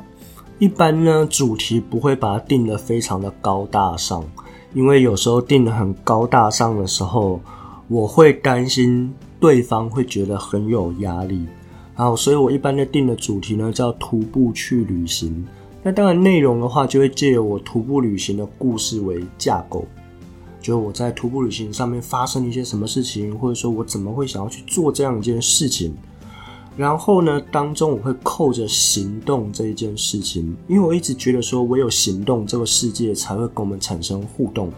[0.58, 4.24] 一般呢，主题不会把它定得非常的高大上，
[4.72, 7.38] 因为有时候定得很高大上的时候，
[7.88, 11.46] 我会担心对方会觉得很有压力。
[11.94, 15.46] 然后，所以我一般的定的主题呢，叫徒步去旅行。
[15.82, 19.84] 那当然，内容的话就会借由我徒步旅行的故事为架构，
[20.60, 25.94] 就我在徒步旅行上面发生一些什么事情，或者说我怎么会想要去做这样一件事情。
[26.76, 34.70] 然后呢，当中我会扣着行动这一件事情，因为我一直觉得说，唯有行动，这个世界才会跟我们产生互动。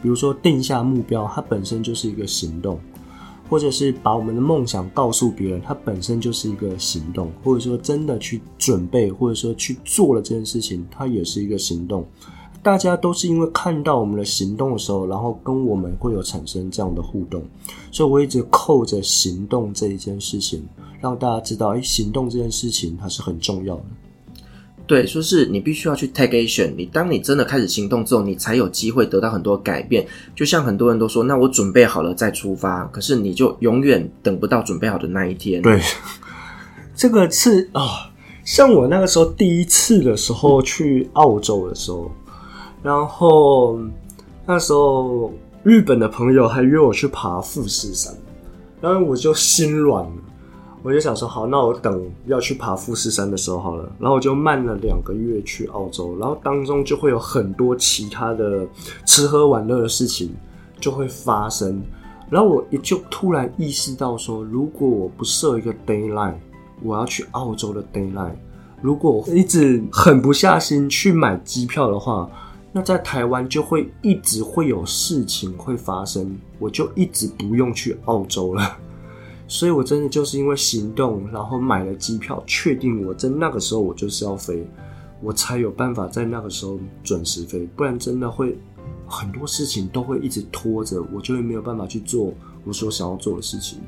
[0.00, 2.76] 比如说，定下目标，它本身就是一个行动；
[3.48, 12.06] 或者是把我们的梦想告诉别人，它本身就是一个行动；或者说，真的去准备，或者说去做了这件事情，它也是一个行动。
[12.62, 17.42] 大家都是因为看到我们的行动的时候，然后跟我们会有产生这样的互动，
[17.90, 20.62] 所以我一直扣着行动这一件事情，
[21.00, 23.84] 让大家知道，哎，行动这件事情它是很重要的。
[24.86, 30.04] 对，说是你必须要去 take action，你当你真的开始行动之后，你才有机会得到很多改变。
[30.34, 35.62] 就像很多人都说，那我准备好了再出发，可是你就永远等不到准备好的那一天。
[35.62, 35.80] 对，
[36.96, 37.88] 这个是啊、哦，
[38.44, 42.10] 像我那个时候第一次的时候去澳洲的时候。
[42.82, 43.78] 然后
[44.46, 45.30] 那时候，
[45.62, 48.10] 日本的朋友还约我去爬富士山，
[48.80, 50.12] 然后我就心软了，
[50.82, 53.92] 我就想说，好，那我等要去爬富士山的时候好了。
[53.98, 58.66] 然后我就慢了两个月去澳洲，然后当中就会有很多其他的
[59.04, 60.34] 吃喝玩乐的事情
[60.80, 61.82] 就会发生。
[62.30, 66.36] 然后我也就突然意识到说，如果我不设一个 deadline，
[66.82, 68.36] 我要去澳洲的 deadline，
[68.80, 72.30] 如果我一直狠不下心去买机票的话，
[72.72, 78.78] 那在台湾就会一直会有事情会发生，我就一直不用去澳洲了。
[79.50, 84.64] 所以我真的就是因为行动，然后买了机票，确定我在那个时候我就是要飞，
[85.20, 88.56] 我才有办法在那个时候准时飞，不然真的会。
[89.12, 92.32] 很多事情都会一直拖着，我就会没有办法去做
[92.64, 93.80] 我所想要做的事情。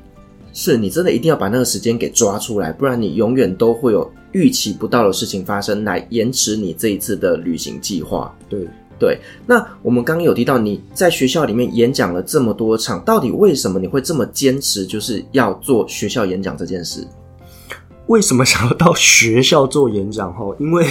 [0.51, 8.35] 是你真的一定要把那个时间给抓出来，不然你永远都会有预期不到的事情发生，来延迟你这一次的旅行计划。
[8.49, 8.67] 对
[9.03, 17.05] 对，那我们刚刚有提到你在学校里面演讲了这么多场，到底为什么你会这么坚持，就是要做学校演讲这件事？
[18.07, 20.33] 为什么想要到学校做演讲？
[20.33, 20.85] 哈，因为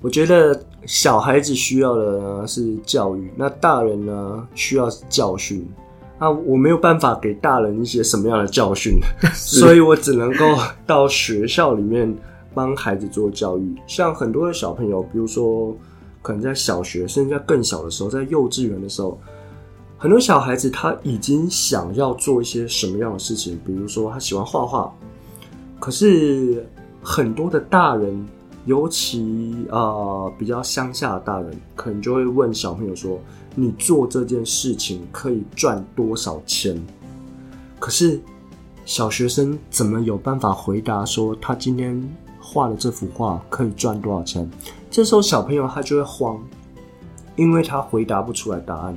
[0.00, 0.60] 我觉得。
[0.86, 5.66] 小孩子需要的呢是教育，那大人呢需要教训。
[6.20, 8.98] 那我没有办法给大人一些什么样的教训，
[9.32, 10.44] 所以我只能够
[10.86, 12.14] 到学校里面
[12.52, 13.74] 帮孩子做教育。
[13.86, 15.74] 像很多的小朋友，比如说
[16.24, 19.20] 可能在小学，甚至在更小的时候，在幼稚园的时候，
[19.98, 24.92] 很多小孩子他已经想要做一些什么样的事情，比如说他喜欢画画，
[25.78, 26.66] 可是
[27.02, 28.26] 很多的大人。
[28.66, 33.20] 尤其啊、呃，比较乡下的大人，可能就会问小朋友说
[33.54, 36.82] ：“你做这件事情可以赚多少钱？”
[37.78, 38.18] 可是
[38.86, 42.02] 小学生怎么有办法回答说他今天
[42.40, 44.50] 画的这幅画可以赚多少钱？
[44.94, 46.40] 这时候小朋友他就会慌，
[47.34, 48.96] 因为他回答不出来答案。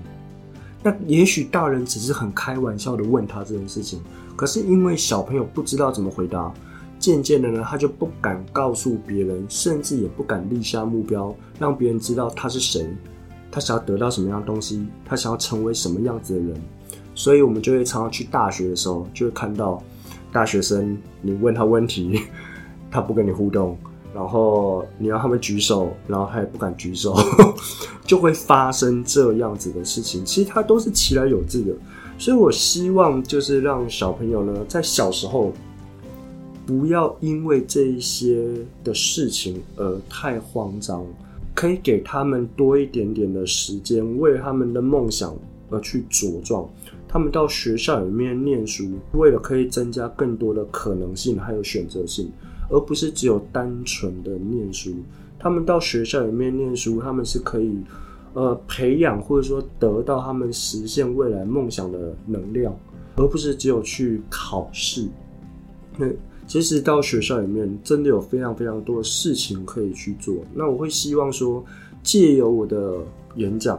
[0.84, 4.00] 那也许大人只是很开玩笑的问他这件事情，
[4.36, 6.54] 可是因为小朋友不知道怎么回答。
[7.00, 12.88] 渐渐的呢，他就不敢告诉别人，甚至也不敢立下目标，让别人知道他是谁，
[13.50, 16.62] 他想要得到什么样的东西，他想要成为什么样子的人。
[17.16, 19.82] 所以，我们就会常常去大学的时候，就会看到
[20.32, 22.22] 大学生，你问他问题，
[22.92, 23.76] 他不跟你互动，
[24.18, 27.16] 然后你让他们举手，然后他也不敢举手，
[28.04, 30.26] 就会发生这样子的事情。
[30.26, 31.72] 其实他都是其来有自的，
[32.18, 35.54] 所以我希望就是让小朋友呢，在小时候。
[36.66, 38.46] 不要因为这一些
[38.84, 41.02] 的事情而太慌张，
[41.56, 45.34] 可以给他们多一点点的时间，为他们的梦想
[45.70, 46.68] 而去茁壮。
[47.08, 52.30] 他们到学校里面念书，为了可以增加更多的可能性还有选择性，
[52.70, 54.92] 而不是只有单纯的念书。
[55.40, 57.78] 他们到学校里面念书，他们是可以
[58.34, 62.76] 呃培养或者说得到他们实现未来梦想的能量，
[63.16, 65.08] 而不是只有去考试。
[65.98, 66.08] 那。
[66.48, 70.34] 其实到学校里面，真的有非常非常多的事情可以去做。
[70.54, 71.62] 那我会希望说，
[72.02, 73.00] 借由我的
[73.36, 73.78] 演讲，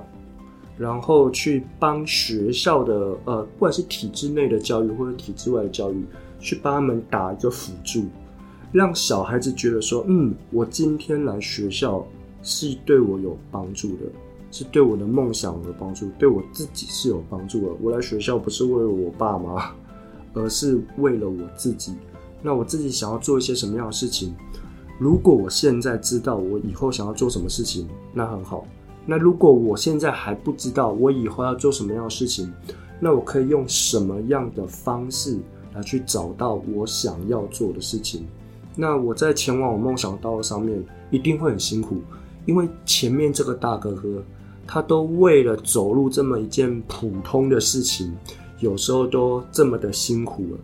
[0.76, 6.04] 然后去帮学校的呃，不管是体制内的教育或者体制外的教育，
[6.40, 8.04] 去帮他们打一个辅助，
[8.72, 12.06] 让小孩子觉得说，嗯，我今天来学校
[12.42, 14.02] 是对我有帮助的，
[14.50, 17.72] 是对我的梦想有帮助，对我自己是有帮助的。
[17.80, 19.72] 我来学校不是为了我爸妈，
[20.34, 21.94] 而是为了我自己。
[22.42, 24.34] 那我自己想要做一些什么样的事情？
[24.98, 28.66] 如果我现在知道我以后想要做什么事情，那很好。
[29.06, 32.52] 那如果我现在还不知道我以后要做什么样的事情，
[33.00, 35.38] 那我可以用什么样的方式
[35.74, 38.26] 来去找到我想要做的事情？
[38.80, 41.96] 那我在前往我梦想的道路上面一定会很辛苦，
[42.46, 44.22] 因为前面这个大哥哥
[44.68, 48.14] 他都为了走路这么一件普通的事情，
[48.60, 50.58] 有时候都这么的辛苦了。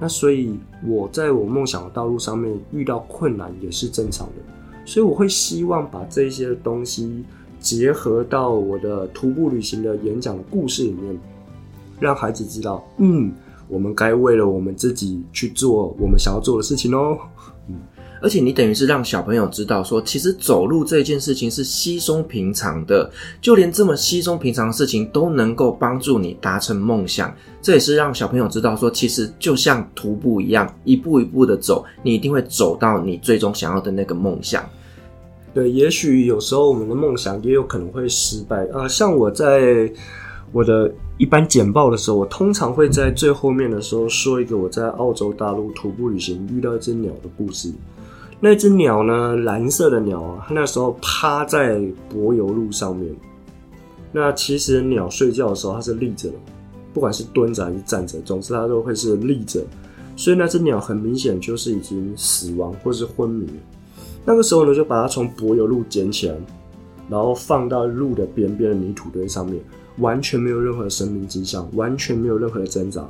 [0.00, 4.42] 那所以，我在我梦想的道路上面遇到困难也是正常的，
[4.84, 7.22] 所以我会希望把这些东西
[7.60, 11.16] 结合到我的徒步旅行的演讲的故事里面，
[12.00, 13.32] 让孩子知道，嗯，
[13.68, 17.16] 我们该为了我们自己去做我们想要做的事情哦。
[18.22, 23.10] 而且你等于是让小朋友知道说，其实走路这件事情是稀松平常的，
[23.40, 27.34] 就连这么稀松平常的事情都能够帮助你达成梦想。
[27.60, 34.64] 这也是让小朋友知道说，其实就像徒步一样，一步一步的走，你一定会走到你最终想要的那个梦想。
[35.52, 38.86] 对，也许有时候我们的梦想也有可能会失败啊。
[38.88, 39.92] 像我在
[40.50, 47.72] 我的一般简报的时候，我通常会在最后面的时候说一个我在澳洲大陆徒步旅行遇到一只鸟的故事。
[48.44, 49.36] 那只鸟呢？
[49.36, 53.14] 蓝色的鸟啊，它那时候趴在柏油路上面。
[54.10, 56.34] 那其实鸟睡觉的时候它是立着的，
[56.92, 59.62] 不管是蹲着还是站着，总之它都会是立着。
[60.16, 63.46] 所以那只鸟很明显就是已经死亡或是昏迷。
[64.24, 66.34] 那个时候呢，就把它从柏油路捡起来，
[67.08, 69.62] 然后放到路的边边的泥土堆上面，
[69.98, 73.08] 完全没有任何的生命迹象，完全没有任何的挣扎。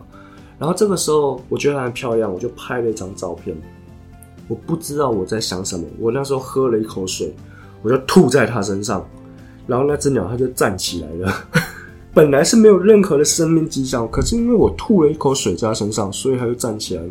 [0.59, 3.57] 然后这个时候，我觉得它很漂亮，我就拍了一张照片。
[4.49, 7.35] 我不知道我在想什么，我那时候喝了一口水，
[7.83, 9.07] 我就吐在它身上，
[9.67, 11.35] 然后那只鸟它就站起来了。
[12.15, 17.03] 本来是没有任何的生命迹象，可是因为我吐了一口水在它身上，所以它就站起来。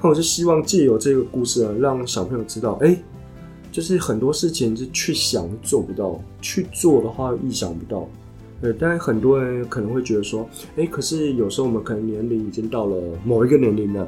[0.00, 2.96] 那我就希望借由这个故事呢，让小朋友知道，哎，
[3.72, 8.08] 就是很多事情是去想做不到，去做的话意想不到。
[8.60, 14.06] 对，但很多人可能会觉得说，哎，可是有时候我们可能年龄已经到了某一个年龄了，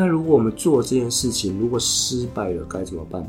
[0.00, 3.28] 那如果我们做这件事情如果失败了该怎么办？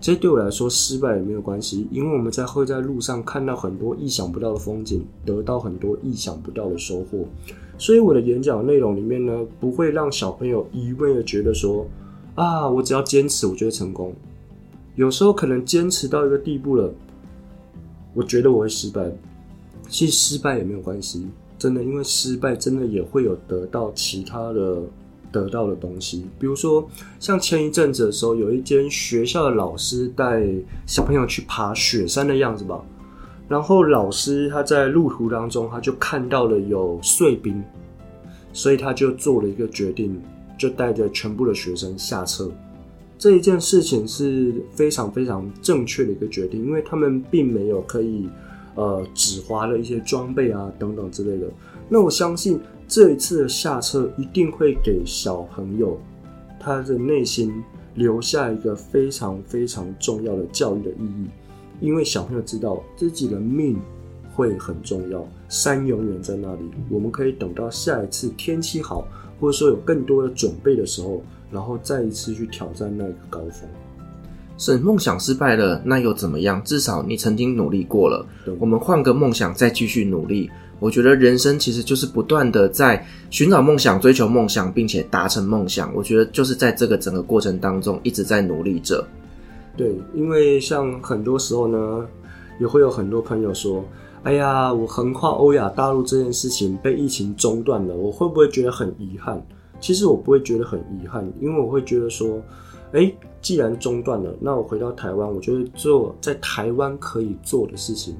[0.00, 7.26] 这对我来说，失败也没有关系，因为我们在会在路上看到很多意想不到的风景，得到很多意想不到的收获。
[7.76, 11.86] 所以我的演讲内容里面呢，不会让小朋友一味的觉得说，
[12.34, 14.14] 啊，我只要坚持，我就会成功。
[14.94, 16.90] 有时候可能坚持到一个地步了，
[18.14, 19.12] 我觉得我会失败。
[19.90, 21.26] 其实失败也没有关系，
[21.58, 24.80] 真的，因为失败真的也会有得到其他的。
[25.36, 26.88] 得到的东西，比如说
[27.20, 30.42] 像前一阵子的时候，有一间学校的老师带
[30.86, 32.82] 小朋友去爬雪山的样子吧。
[33.46, 37.62] 然后老师他在路途当中，他就看到了有碎冰，
[38.54, 40.18] 所以他就做了一个决定，
[40.58, 42.50] 就带着全部的学生下车。
[43.18, 48.26] 这一件事情是非常非常正确的一个决定，因为他们并没有可以
[48.74, 51.46] 呃止滑的一些装备啊等等之类的。
[51.90, 52.58] 那我相信。
[52.88, 56.00] 这一次的下车一定会给小朋友
[56.60, 57.52] 他的内心
[57.94, 61.26] 留下一个非常非常重要的教育的意义，
[61.80, 63.78] 因为小朋友知道自己的命
[64.34, 69.06] 会很重要，山永远在那里，我们可以等到下一次天气好，
[69.40, 73.68] 或者说有更多的准备的时候，然后再一次去挑战那个高峰。
[74.58, 76.62] 是梦想失败了，那又怎么样？
[76.64, 78.26] 至少你曾经努力过了。
[78.58, 80.50] 我们换个梦想，再继续努力。
[80.78, 85.94] 我觉得人生其实就是不断的在寻找梦想、追求梦想，并且达成梦想。
[85.94, 89.02] 我觉得就是在这个整个过程当中一直在努力着。
[89.76, 92.06] 对，因为像很多时候呢，
[92.60, 93.84] 也会有很多朋友说
[94.22, 99.42] ：“哎呀，我横跨欧亚大陆这件事情被疫情中断了，我会不会觉得很遗憾？”
[99.80, 102.42] 其实我不会觉得很遗憾，因为我会觉得说
[102.92, 103.12] ：“哎，
[103.42, 108.14] 既然中断了，那我回到台湾，我就会做在台湾可以做的事情。”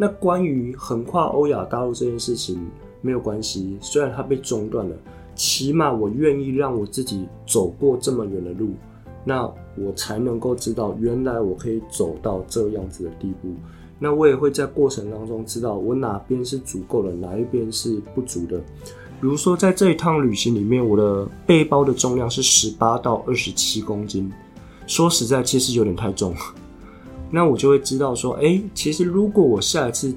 [0.00, 2.58] 那关于横跨欧亚大陆这件事情
[3.00, 4.96] 没有关系，虽然它被中断了，
[5.34, 8.70] 起码我愿意让我自己走过这么远的路，
[9.24, 9.42] 那
[9.76, 13.48] 我才能够知道原来我可以走到这样子的地步。
[13.98, 18.56] 那我也会在过程当中知道我哪边是足够的，哪一边是不足的。
[19.20, 24.32] 比如说在这一趟旅行里面，我的背包的重量是十八到二十七公斤，
[24.86, 26.32] 说实在，其实有点太重。
[27.30, 30.14] 那我就会知道说，哎，其实如果我下一次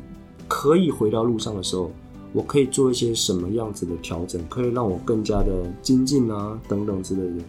[0.47, 1.91] 可以回到路上的时候，
[2.33, 5.51] 我可以做一些什么样子的调整，可以让我更加的
[5.81, 7.43] 精进啊，等等之类的。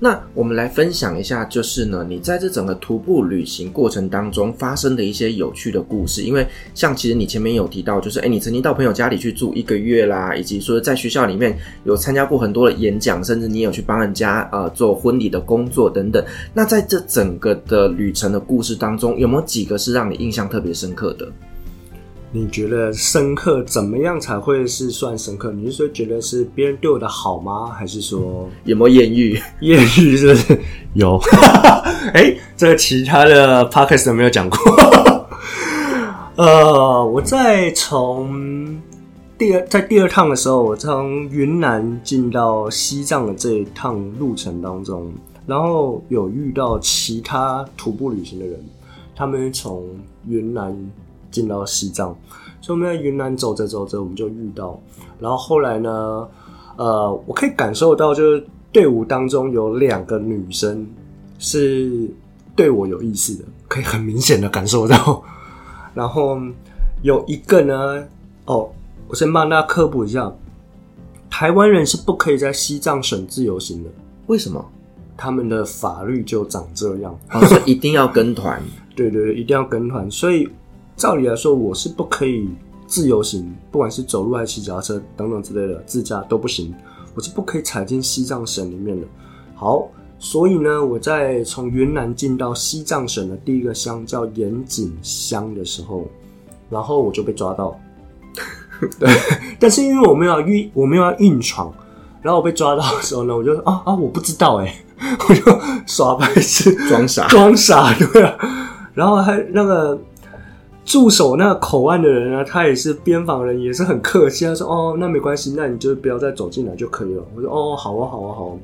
[0.00, 6.22] 那我们来分享一下，就是呢，你在这整个徒步旅行过程当中发生的一些有趣的故事。
[6.22, 16.24] 因为像其实你前面有提到，就是诶，你曾经到朋友家里去住一个月啦，以及说在学校里面有参加过很多的演讲，甚至你有去帮人家呃做婚礼的工作等等。
[16.54, 21.28] 那在这整个的旅程的故事当中，有没有几个是让你印象特别深刻的？
[22.30, 25.50] 你觉得深刻怎么样才会是算深刻？
[25.50, 27.68] 你是说觉得是别人对我的好吗？
[27.68, 29.40] 还是说有没有艳遇？
[29.60, 30.60] 艳遇是不是？
[30.92, 31.18] 有。
[32.12, 34.58] 哎、欸，这个其他的 podcast 都没有讲过。
[36.36, 38.78] 呃，我在从
[39.38, 45.10] 第二在第二趟的时候，我从云南进到西藏的这一趟路程当中，
[45.46, 48.62] 然后有遇到其他徒步旅行的人，
[49.16, 49.82] 他们从
[50.28, 50.76] 云南。
[51.30, 52.16] 进到西藏，
[52.60, 54.80] 所以我们在云南走着走着，我们就遇到。
[55.20, 56.28] 然后后来呢，
[56.76, 60.86] 呃，我可以感受到，就是队伍当中有两个女生
[61.38, 62.08] 是
[62.54, 65.22] 对我有意思的，可以很明显的感受到。
[65.92, 66.38] 然后
[67.02, 68.04] 有一个呢，
[68.46, 68.70] 哦，
[69.08, 70.32] 我先帮大家科普一下，
[71.28, 73.90] 台湾人是不可以在西藏省自由行的。
[74.26, 74.64] 为什么？
[75.16, 78.62] 他们的法律就长这样，哦，所以一定要跟团。
[78.94, 80.48] 对对对，一定要跟团，所以。
[80.98, 82.48] 照理来说，我是不可以
[82.88, 86.74] 自由行，不管是走路还是骑脚踏车等等之类的，自驾都不行。
[87.14, 89.06] 我是不可以踩进西藏省里面的。
[89.54, 89.88] 好，
[90.18, 96.04] 所以呢，我在从云南进到西藏省的第一个乡叫盐井乡的时候，
[96.68, 97.78] 然后我就被抓到。
[98.98, 99.08] 对，
[99.60, 101.72] 但是因为我没有要硬，我没有要硬闯，
[102.20, 104.82] 然后我被抓到的时候呢，我就啊啊，我不知道哎，
[105.28, 105.42] 我就
[105.86, 108.36] 耍白痴，装傻，装傻，对啊。
[108.94, 109.96] 然后还那个
[110.88, 117.22] 驻守那口岸的人呢，他也是边防人，也是很客气，他说哦，那没关系，那你就不要再走进来就可以了。
[117.36, 118.56] 我说哦，好啊，好啊，好啊。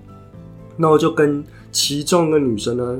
[0.74, 2.98] 那我就跟其中一个女生呢。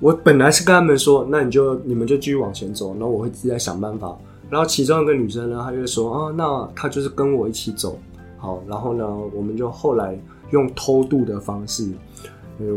[0.00, 4.18] 我本来是跟他们说，那你就你们就继续往前走，然后我会自己想办法。
[4.50, 7.96] 然后其中一个女生呢，她就说啊，那她就是跟我一起走，
[8.36, 10.18] 好，然后呢，我们就后来
[10.50, 11.88] 用偷渡的方式，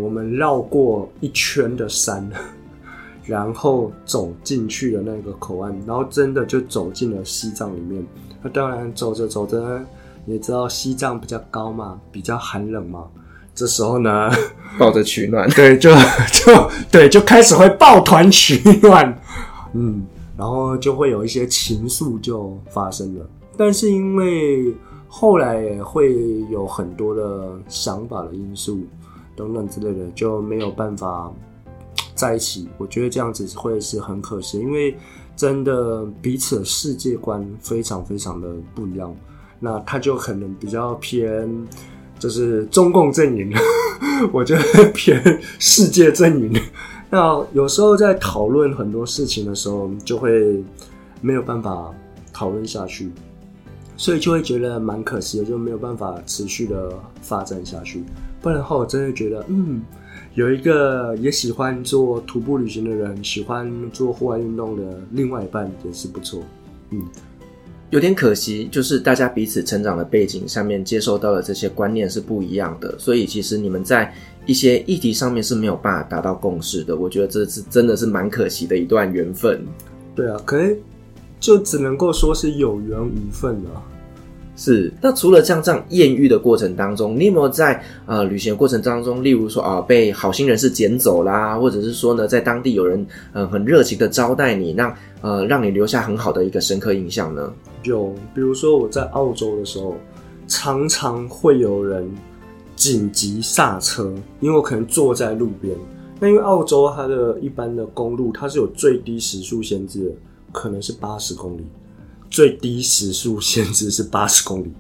[0.04, 2.30] 我们绕过一圈的山，
[3.28, 8.04] 然后走进去的那个口岸，然后真的就走进了西藏里面。
[8.42, 9.86] 那当然走着走着呢，
[10.26, 13.04] 也知道西藏比较高嘛，比较寒冷嘛。
[13.54, 14.30] 这时候呢，
[14.78, 15.92] 抱着取暖， 对，就
[16.32, 19.20] 就对，就开始会抱团取暖，
[19.74, 20.06] 嗯，
[20.38, 23.28] 然后就会有一些情愫就发生了。
[23.58, 24.72] 但是因为
[25.08, 26.14] 后来也会
[26.52, 28.80] 有很多的想法的因素
[29.36, 31.34] 等等之类的，就没有办法
[32.18, 32.68] 在一起。
[32.78, 34.94] 我觉得这样子会是很可惜，因为
[35.38, 39.16] 真的彼此的世界观非常非常的不一样。
[39.58, 41.50] 那他就可能比较偏。
[42.20, 43.54] 就是中共阵营，
[44.34, 45.22] 我觉得偏
[45.60, 46.52] 世界阵营。
[47.12, 50.64] 那有时候在讨论很多事情的时候，就会
[51.22, 51.94] 没有办法
[52.34, 53.12] 讨论下去，
[53.96, 56.92] 所以就会觉得蛮可惜的，就没有办法持续的
[57.22, 58.04] 发展下去。
[58.42, 59.84] 不然的话，我真的觉得，嗯，
[60.38, 66.44] 有一个也喜欢做徒步旅行的人，喜欢做户外运动的另外一半也是不错，
[66.92, 67.02] 嗯。
[67.90, 74.14] 有点可惜，就是大家彼此成长的背景上面接受到的这些观念是不一样的，所以其实你们在
[74.46, 76.96] 一些议题上面是没有办法达到共识的。
[76.96, 79.66] 我觉得这是真的是蛮可惜的一段缘分。
[80.14, 80.78] 对啊，可能
[81.40, 83.84] 就只能够说是有缘无分了。
[84.60, 93.00] 是，那除了像这样艳遇的过程当中，你有没有在呃旅行的过程当中，例如说啊、被好心人士捡走啦，或者是说呢，在当地有人
[93.34, 94.92] 嗯、呃、很热情的招待你，让
[95.22, 97.54] 呃让你留下很好的一个深刻印象呢？
[97.84, 99.96] 有，比如说我在澳洲的时候，
[100.48, 102.10] 常常会有人
[102.76, 105.76] 紧急刹车，因为我可能坐在路边。
[106.20, 110.12] 那因为澳洲它的一般的公路，它是有最低时速限制的，
[110.52, 111.64] 可能是八十公里。
[112.30, 114.72] 最低时速限制是八十公里。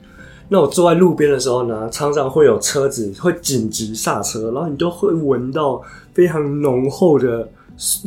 [0.49, 5.81] 那我坐在路边的时候呢，常常会有车子会紧急刹车，然后你就会闻到
[6.13, 7.49] 非常浓厚的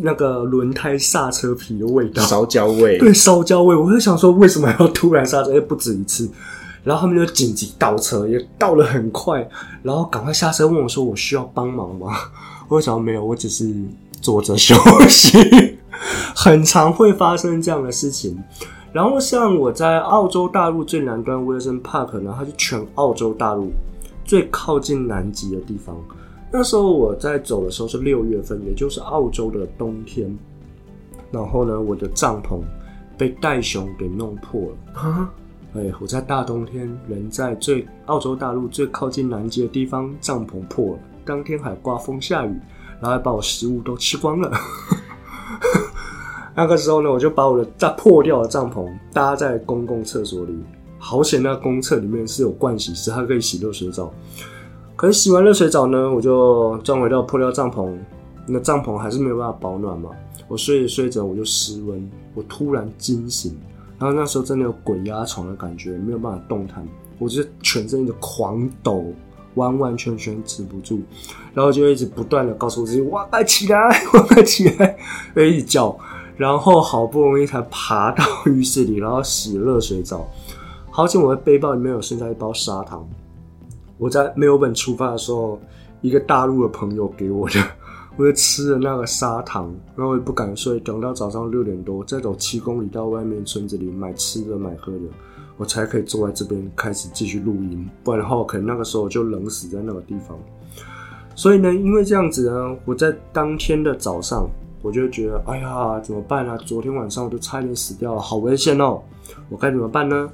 [0.02, 2.96] 那个轮胎刹车皮的味道，烧焦味。
[3.00, 3.76] 对，烧焦味。
[3.76, 5.52] 我就想说，为什么要突然刹车？
[5.52, 6.28] 也不止一次。
[6.82, 9.46] 然后他们就紧急倒车，也倒了很快，
[9.82, 12.16] 然后赶快下车问我说：“我需要帮忙吗？”
[12.68, 13.70] 我想没有，我只是
[14.22, 14.74] 坐着 休
[15.06, 15.76] 息。
[16.34, 18.42] 很常会发生这样的事情。
[18.92, 23.70] 然后像我在澳洲大陆最南端 Wilson Park 呢，它是全澳洲大陆
[24.24, 25.96] 最靠近南极的地方。
[26.52, 30.36] 那时候我在走的时候是六月份，也就是澳洲的冬天。
[31.30, 32.58] 然后呢，我的帐篷
[33.16, 35.00] 被袋熊给弄破了。
[35.00, 35.32] 啊！
[35.74, 40.98] 哎，我在大冬天，人在最澳洲大陆最靠近南极的地方，帐篷破了。
[41.24, 42.50] 当天还刮风下雨，
[43.00, 44.50] 然后还把我食物都吃光了。
[46.60, 50.54] 那个时候呢，我就把我的在破掉的帐篷搭在公共厕所里。
[50.98, 54.12] 好险，那公厕里面是有盥洗室，它可以洗热水澡。
[54.94, 57.90] 可是洗完热水澡呢，我就装回到破掉帐篷，
[58.46, 60.10] 那帐篷还是没有办法保暖嘛。
[60.48, 63.58] 我睡着睡着，我就失温，我突然惊醒，
[63.98, 66.86] 然后那时候真的有鬼压床的感觉，没有办法动弹，
[67.18, 69.06] 我就全身一直狂抖，
[69.54, 71.00] 完完全全止不住，
[71.54, 74.98] 然后就一直不断的告诉我自己：哇，快起来， 快起来，
[75.36, 75.98] 一直叫。
[76.40, 80.26] 然后好不容易才爬到浴室里，然后洗热水澡。
[80.90, 83.06] 好险我的背包里面有剩下一包砂糖。
[83.98, 85.60] 我在墨尔本出发的时候，
[86.00, 87.62] 一个大陆的朋友给我的，
[88.16, 95.00] 我就吃了那个砂糖，然后我也不敢睡，等到早上六点多，再走七公里到外面村子里买吃的买喝的，
[95.58, 97.86] 我才可以坐在这边开始继续录音。
[98.02, 100.38] 不然的话，可能那个时候就冷死在那个地方。
[101.34, 104.48] 所以呢，因为这样子呢，我在当天的早上。
[104.82, 106.56] 我就觉得，哎呀，怎么办呢？
[106.58, 109.02] 昨天晚上我都差点死掉了，好危险哦！
[109.48, 110.30] 我该怎么办呢？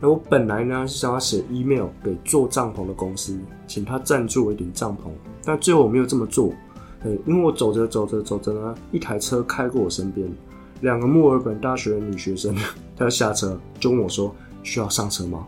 [0.00, 5.10] 那我本来呢是想要写 email 给做帐篷的公司，请他赞助我一顶帐篷，
[5.44, 6.52] 但最后我没有这么做。
[7.02, 10.28] 对，因为我走着走着走着呢，一台车开过我身边，
[10.80, 12.54] 两个墨尔本大学的女学生，
[12.96, 14.34] 她要下车就问我说
[14.64, 15.46] ：“需要上车吗？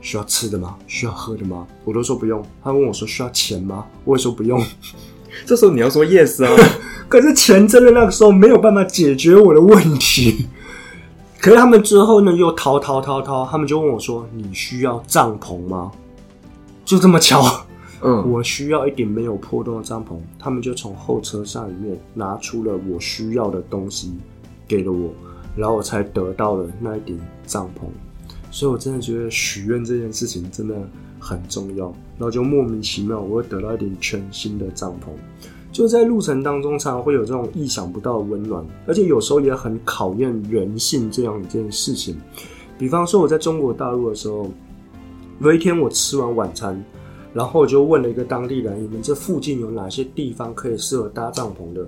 [0.00, 0.76] 需要吃的吗？
[0.88, 2.44] 需要喝的吗？”我都说不用。
[2.64, 4.60] 她问我说：“需要钱吗？”我也说不用。
[5.44, 6.50] 这时候你要说 yes 啊，
[7.08, 10.46] 可是钱真的那个时候没有办法解决我的问题。
[11.40, 15.90] 可是他们之后呢，又掏掏掏掏，他们就问我说：“你需要帐篷吗？”
[16.86, 17.64] 就这么巧，
[18.00, 24.12] 嗯，我需要一顶没有破洞的帐篷，他们就从后车厢里面拿出了我需要的东西
[24.68, 25.12] 给了我，
[25.56, 27.86] 然后我才得到了那一顶帐篷。
[28.52, 30.76] 所以我真的觉得许愿这件事情真的
[31.18, 35.08] 很重要，然然后就莫名其妙，我会得到一顶全新的帐篷。
[35.72, 42.16] 就在路程当中，常常会有这种意想不到的温暖，而且有时候也很考验人性这样一件事情。
[42.78, 44.48] 比方说，我在中国大陆的时候，
[45.40, 46.80] 有一天我吃完晚餐，
[47.34, 51.80] 然后我就问了一个当地人：“你们这附近有哪些地方可以适合搭帐篷的？”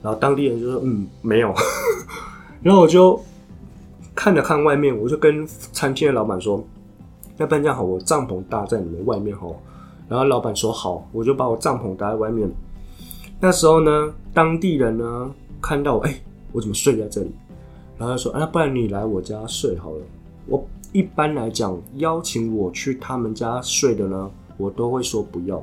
[0.00, 1.52] 然后当地人就说：“嗯，没有。
[2.62, 3.20] ”然后我就
[4.14, 6.64] 看了看外面，我就跟餐厅的老板说
[7.38, 9.60] ：“要不然这样好，我帐篷搭在你们外面好。”
[10.10, 12.50] 然后老板说：“好。”我就把我帐篷搭在外面。
[13.38, 15.32] 那时候呢，当地人呢
[15.62, 16.12] 看到我，哎、
[16.50, 17.30] 我怎么睡在这里？
[17.96, 20.02] 然后他说：“啊，不然你来我家睡好了。”
[20.48, 25.62] 我一般来讲，邀请我去他们家睡的呢，我都会说不要。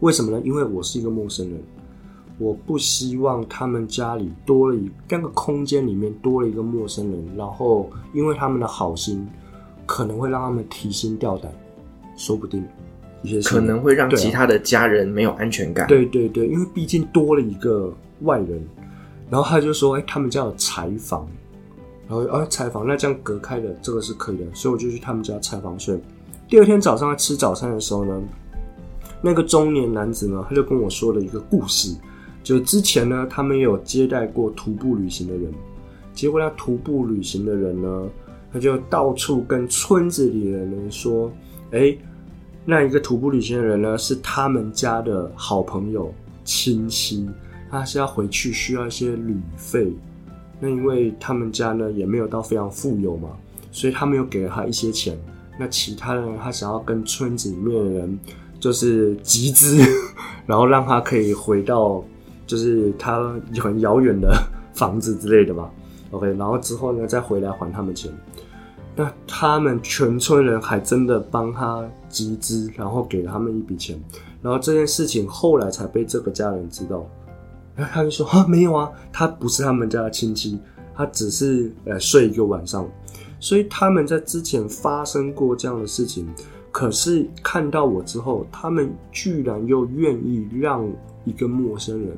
[0.00, 0.42] 为什么呢？
[0.44, 1.62] 因为我是一个陌生人，
[2.38, 9.28] 我不希望他们家里多了一那个空间里面多了一个陌生人，然后因为他们的好心，
[9.86, 11.52] 可能会让他们提心吊胆，
[12.16, 12.64] 说不定。
[13.44, 15.86] 可能会让其他的家人没有安全感。
[15.88, 18.64] 对对对，因为毕竟多了一个外人，
[19.28, 21.28] 然后他就说：“哎、欸，他们家有柴房，
[22.08, 26.00] 然后啊柴房，那这样隔开的这个是可以的。”所以我就去他们家柴房睡。
[26.48, 28.22] 第二天早上在吃早餐的时候呢，
[29.20, 31.92] 那个中年男子呢，他就跟我说了一个故事，
[32.44, 35.52] 就之前呢，他们有接待过徒步旅行的人，
[36.14, 38.02] 结果那徒步旅行的人呢，
[38.52, 41.32] 他就到处跟村子里的人说
[41.72, 41.98] ：“哎、欸。”
[42.70, 46.12] 那一个徒步旅行的人呢，是他们家的好朋友
[46.44, 47.26] 亲戚，
[47.70, 49.90] 他是要回去需要一些旅费。
[50.60, 53.30] 那因为他们家呢也没有到非常富有嘛，
[53.72, 55.18] 所以他们又给了他一些钱。
[55.58, 58.18] 那其他人他想要跟村子里面的人
[58.60, 59.82] 就是集资，
[60.44, 62.04] 然后让他可以回到
[62.46, 64.30] 就是他很遥远的
[64.74, 65.70] 房子之类的嘛。
[66.10, 68.12] OK，然后之后呢再回来还他们钱。
[68.94, 73.98] 那他们全村人还真的帮他集资，然后给了他们一笔钱，
[74.42, 77.06] 然后这件事情后来才被这个家人知道。
[77.74, 80.58] 然后他就说：“啊，没有啊，他不是他们家的亲戚，
[80.94, 82.88] 他只是呃睡一个晚上。”
[83.40, 86.26] 所以他们在之前发生过这样的事情，
[86.72, 90.88] 可是看到我之后，他们居然又愿意让
[91.24, 92.16] 一个陌生人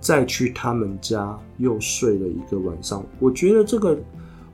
[0.00, 3.04] 再去他们家又睡了一个晚上。
[3.18, 3.98] 我觉得这个。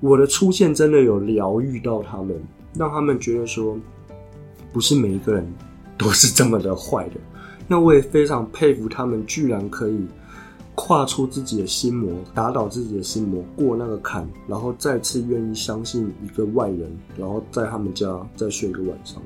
[0.03, 2.35] 我的出现真的有疗愈到他们，
[2.75, 3.77] 让他们觉得说，
[4.73, 5.47] 不是每一个人
[5.97, 7.15] 都是这么的坏的。
[7.69, 10.07] 那我也非常佩服他们，居然可以
[10.75, 18.07] 跨出自己的心魔，打倒自己的心魔，过那个坎，然后再次愿意相信一个外人，然后在他们家
[18.37, 19.23] 再睡一个晚上。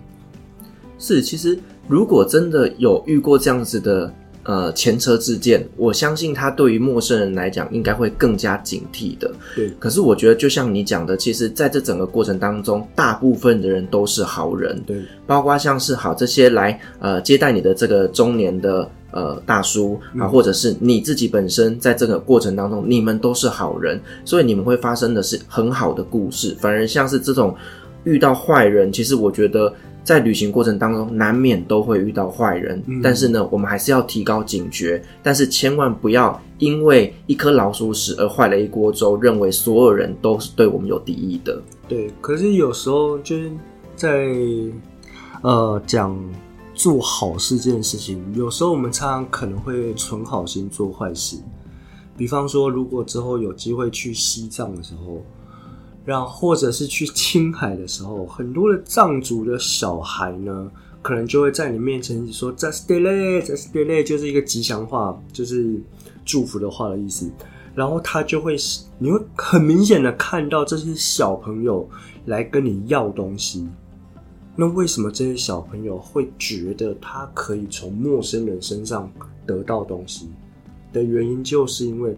[0.99, 4.13] 是，其实如果真的有遇过这样子的。
[4.45, 9.33] 呃，前车之鉴，我相信他对于陌生人来讲，应该会更加警惕的。
[9.57, 14.79] 对，可是我觉得，就像你讲的，其实在这整个过程当中，大部分的人都是好人。
[14.87, 26.55] 对，包括像是好这些来呃接待你的这个中年的呃大叔啊，或者是你自己本身在这个过程当中，你们都是好人，所以你们会发生的是很好的故事。
[26.61, 27.57] 反而像是这种
[28.05, 29.73] 遇到坏人，其实我觉得。
[30.05, 41.59] 在旅行过程当中，难免都会遇到坏人，嗯，但是呢，我们还是要提高警觉，但是千万不要因为一颗老鼠屎而坏了一锅粥，认为所有人都是对我们有敌意的。
[41.89, 43.51] 对，可是有时候就是
[43.97, 44.29] 在
[45.41, 46.15] 呃讲
[46.75, 51.39] 做好事这件事情，有时候我们常常可能会存好心做坏事，
[52.15, 55.23] 比方说，如果之后有机会去西藏的时候。
[56.05, 65.81] 然后，或者是去青海的时候，很多的藏族的小孩呢，可能就会在你面前说 “just delay”，“just delay” 就是一个吉祥话，就是
[66.23, 67.31] 祝福的话的意思。
[67.75, 68.55] 然后他就会，
[68.99, 71.89] 你会很明显的看到这些小朋友
[72.27, 73.67] 来跟你要东西。
[74.55, 79.11] 那为什么这些小朋友会觉得他可以从陌生人身上
[79.47, 80.29] 得到东西？
[80.93, 82.15] 的原因就是因为。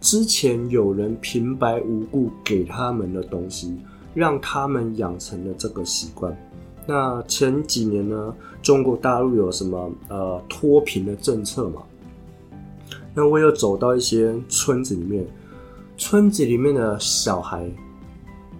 [0.00, 3.76] 之前有人平白无故给他们的东西，
[4.14, 6.34] 让他们养成了这个习惯。
[6.86, 11.82] 那前几年呢，中国大陆有什么呃脱贫的政策嘛？
[13.14, 15.26] 那我有走到一些村子里面，
[15.98, 17.70] 村子里面的小孩，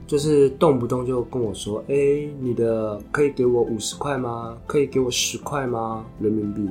[0.07, 4.59] 就是动不动就跟我说：“哎，你的可以给我五十块吗？
[4.67, 6.05] 可以给我十块吗？
[6.21, 6.69] 人民币。”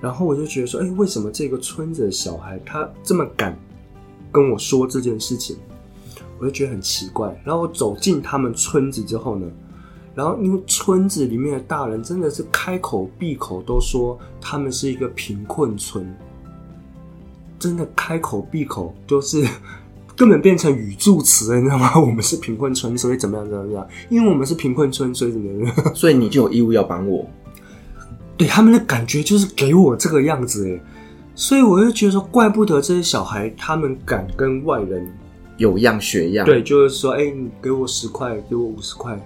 [0.00, 3.58] 然后我就觉得说，哎，为什么这个村子的小孩他这么敢
[4.30, 5.56] 跟我说这件事情？
[6.38, 7.36] 我就觉得很奇怪。
[7.44, 9.46] 然后我走进他们村子之后呢，
[10.14, 16.06] 然后因为村子里面的大人真的是开口闭口都说他们是一个贫困村，
[17.58, 19.44] 真的开口闭口都是
[20.14, 21.92] 根本变成语助词了，你知道吗？
[21.98, 23.84] 我们是贫困村，所以怎么样怎么样？
[24.08, 25.94] 因为我们是贫困村，所以怎么样？
[25.94, 27.28] 所以你就有义务要帮我。
[28.38, 30.80] 对，他们的感觉就是给我这个样子诶，
[31.34, 35.06] 所以我就觉得说，怪不得这些小孩他们敢跟外人
[35.56, 36.46] 有样学样。
[36.46, 39.20] 对，就是说，哎，你给我十块，给我五十块。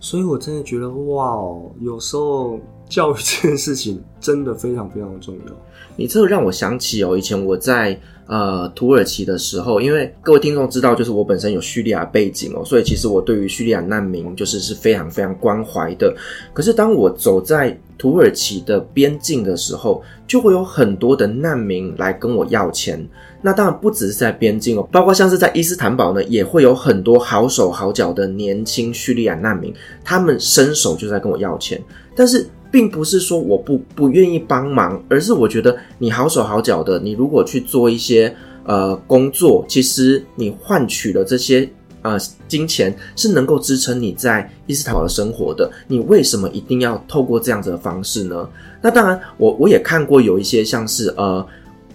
[0.00, 5.52] 所以我真的觉得，哇哦，有时候教育这件事情真的非常非常的重要。
[5.96, 7.98] 你这个让我想起哦，以前我在
[8.28, 16.14] 呃土耳其的时候，因为各位听众知道，就是我本身有叙利亚背景哦，所以其实我对于叙利亚难民就是是非常非常关怀的。
[16.52, 23.04] 可是当我走在土耳其的边境的时候，就会有很多的难民来跟我要钱。
[23.40, 29.72] 那当然不只是在边境哦，包括像是在伊斯坦堡呢，也会有很多好手好脚的年轻叙利亚难民，
[30.04, 31.82] 他们伸手就在跟我要钱，
[32.14, 32.46] 但是。
[32.70, 41.68] 并不是说我不不愿意帮忙，而是我觉得你好手好脚的，你如果去做一些呃工作，其实你换取了这些
[42.02, 45.70] 呃金钱是能够支撑你在伊斯坦堡的生活的。
[45.86, 48.48] 你为什么一定要透过这样子的方式呢？
[48.80, 51.44] 那当然我，我也看过有一些像是呃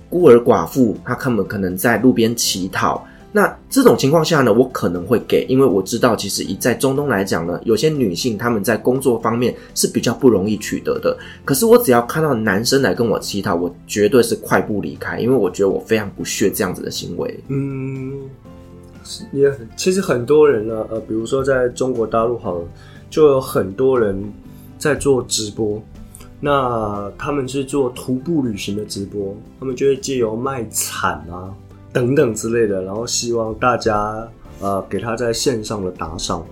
[0.10, 3.06] 孤儿寡妇，他根本可能在路边乞讨。
[3.36, 11.18] 那这种情况下呢，我可能会给，因为我知道，其实以在中东来讲呢，有些女性她们在工作方面是比较不容易取得的。
[11.44, 17.40] 可是我只要看到男生来跟我乞讨，我绝对是快步离开，因为我觉得我非常不屑这样子的行为。
[17.48, 18.14] 嗯，
[19.32, 22.68] 也其实很多人呢，呃，比如说在中国大陆好了，
[23.10, 24.24] 就有很多人
[24.78, 25.82] 在做直播，
[26.40, 31.50] 那他们是做徒步旅行的直播，他们就会借由卖惨啊。
[31.94, 34.28] 等等之类的，然后希望大家
[34.60, 36.46] 呃给他在线上的打赏。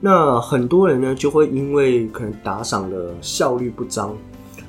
[0.00, 4.16] 那很多人呢就会因为可能打赏的效率不彰，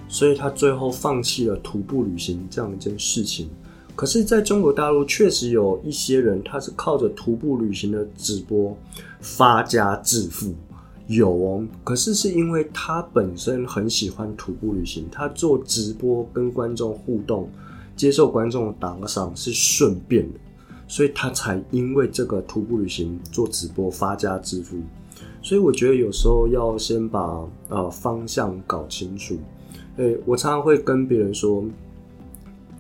[0.07, 3.49] 所以他最后放弃了徒步旅行这样一件事情。
[3.95, 8.77] 可是，在中国大陆确实有一些人，他是靠着徒步旅行的直播
[9.21, 10.53] 发家致富，
[11.07, 11.65] 有哦。
[11.83, 17.49] 可是是因为他本身很喜欢徒步旅行，他做直播跟观众互动。
[17.97, 20.39] 接受观众的打赏是顺便的，
[20.87, 24.77] 所以他才因为这个徒步旅行做直播发家致富。
[25.41, 29.35] 所以我觉得有时候要先把呃方向搞清楚。
[29.97, 31.65] 诶，我常常会跟别人说，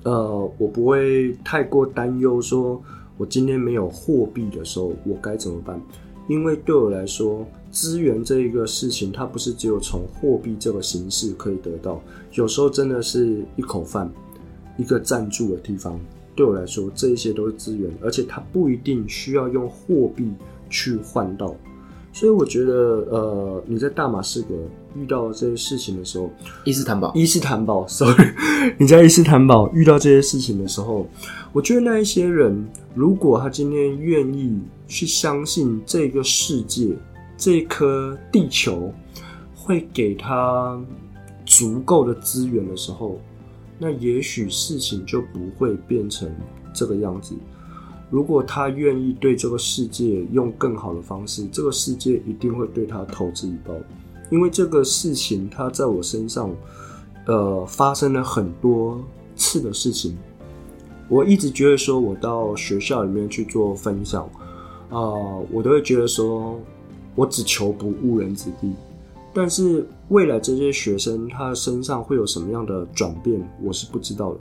[0.03, 2.79] 呃，我不会太过担忧，说
[3.17, 5.81] 我今天没有货币的时候我该怎么办？
[6.27, 11.99] 因为对我来说，资源这一个事情，它不是只有从货币这个形式可以得到，
[12.33, 14.11] 有时候真的是一口饭。
[14.77, 15.99] 一个暂住的地方，
[16.35, 20.31] 对我来说，这一些都是资源，而且它不一定需要用货币
[20.69, 21.55] 去换到。
[22.13, 22.73] 所以我觉得，
[23.11, 24.55] 呃，你在大马士革
[24.95, 26.31] 遇到这些事情的时候，
[26.63, 28.33] 伊斯坦堡，伊斯坦堡，sorry，
[28.79, 31.07] 你在伊斯坦堡遇到这些事情的时候，
[31.53, 36.89] 我觉得那一些人，如果他今天愿意去相信这个世界，
[37.37, 38.91] 这颗地球
[39.53, 40.79] 会给他
[41.45, 43.19] 足够的资源的时候。
[43.77, 46.29] 那也许事情就不会变成
[46.73, 47.35] 这个样子。
[48.09, 53.73] 如果他愿意对这个世界用更好的方式，这个世界一定会对他投之以报。
[54.29, 56.49] 因为这个事情，他在我身上，
[57.25, 59.01] 呃，发生了很多
[59.35, 60.17] 次的事情。
[61.09, 64.23] 我一直觉得说，我到学校里面去做分享，
[64.89, 64.99] 啊、
[65.51, 66.59] 我都会觉得说，
[67.15, 68.73] 我只求不误人子弟。
[69.37, 74.39] 但是未来这些学生他身上会有什么样的转变，我是不知道的。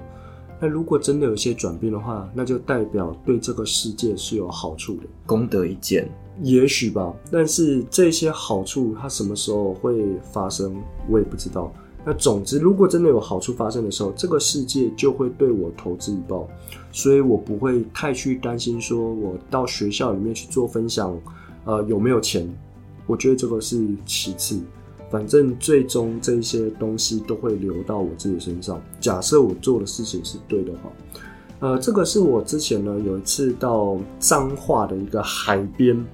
[0.59, 7.15] 那如果真的有一些转变的话，那就代表对这个世界是有好处的，功德一件，也许吧。
[7.31, 10.75] 但是这些好处它什么时候会发生，
[11.11, 11.71] 我也不知道。
[12.03, 16.49] 那总之，如果真的有好处发生的时候，这个世界就会对我投之以报，
[16.91, 21.15] 所以我不会太去担心说我到学校里面去做分享，
[21.67, 22.51] 呃，有没有钱？
[23.07, 24.59] 我觉得这个是其次。
[25.11, 28.81] 反正最终这些东西都会流到我自己身上。
[29.01, 30.93] 假设我做的事情是对的话，
[31.61, 36.05] 呃，这个是我之前呢有一次到彰化的一个海边，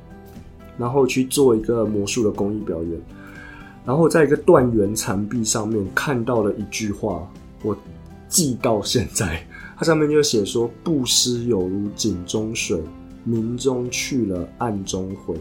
[0.77, 3.01] 然后去做一个魔术的公益表演，
[3.85, 7.29] 然后在一个断垣残壁上面看到了一句话，
[7.63, 7.77] 我
[8.29, 9.47] 记到现在。
[9.75, 12.81] 它上面就写说：“布施有如井中水，
[13.25, 15.35] 明中去了暗中回。”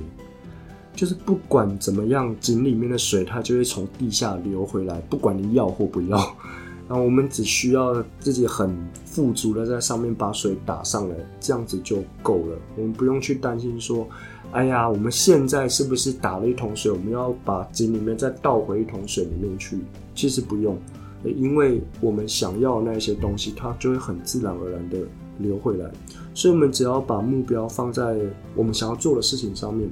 [1.02, 6.36] 就是不管怎么样，井里面的水它就会从地下流回来，不管你要或不要。
[6.88, 12.56] 然后我们只需要自己很富足的在上面把水打上来，这样子就够了。
[12.78, 14.08] 我们不用去担心说，
[14.52, 19.80] 哎呀，我们现在是不是打了一桶水，我们要把井里面再倒回一桶水里面去？
[20.14, 20.78] 其实不用，
[21.24, 25.00] 因为我们想要的那些东西，它就会很自然而然的
[25.40, 25.90] 流回来。
[26.36, 28.20] 所以，我们只要把目标放在
[28.56, 29.90] 我们想要做的事情上面。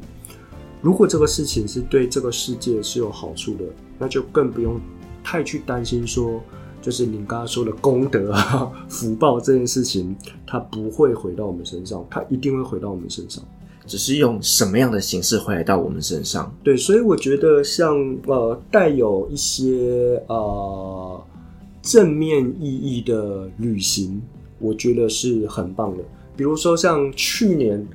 [0.81, 3.63] 如果这个事情是对这个世界是有好处的，
[3.97, 4.79] 那就更不用
[5.23, 6.41] 太去担心说。
[6.81, 10.15] 就是你刚刚说的功德啊、福报这件事情，
[10.47, 13.43] 它不会回到我们身上，它一定会回到我们身上，
[13.85, 16.49] 只是用什么样的形式回来到我们身上。
[16.63, 17.93] 对，所以我觉得像
[18.27, 21.21] 呃带有一些呃
[21.81, 24.21] 正面意义的旅行，
[24.57, 26.03] 我觉得是很棒的。
[26.37, 27.85] 比如说像去年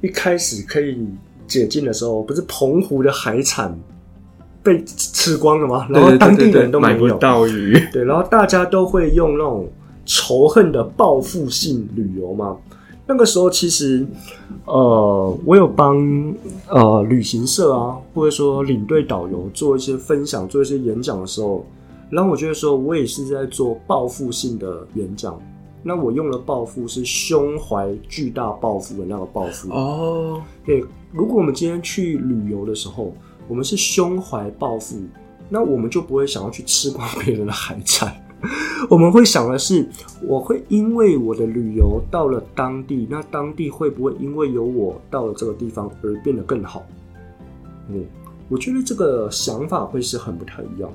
[0.00, 1.06] 一开始可以
[1.46, 3.76] 解禁的时候，不是澎湖的海产。
[4.62, 5.86] 被吃光了吗？
[5.90, 7.78] 然后当地人都没有买不到鱼。
[7.92, 9.68] 对，然后大家都会用那种
[10.06, 12.56] 仇恨的报复性旅游嘛。
[13.06, 14.06] 那个时候其实，
[14.64, 16.34] 呃，我有帮
[16.70, 21.66] 呃旅行社啊，或者说领队导游做一些分享，做一些演讲的时候，
[22.08, 25.38] 然后我觉得说我也是在做报复性的演讲。
[25.82, 30.40] 那我用的报复是胸怀巨大抱负的那个抱负哦。
[30.64, 30.82] 对，
[31.14, 33.14] 如果我们今天去旅游的时候。
[33.46, 34.96] 我们是胸怀抱负，
[35.50, 38.16] 那我们就不会想要去吃光别人的海产。
[38.88, 39.86] 我们会想的是，
[40.22, 46.86] 我会因为我的旅游到了当地，那当地会不会因为有我到了这个地方而变得更好？
[47.90, 48.02] 嗯，
[48.48, 50.90] 我觉得这个想法会是很不太一样。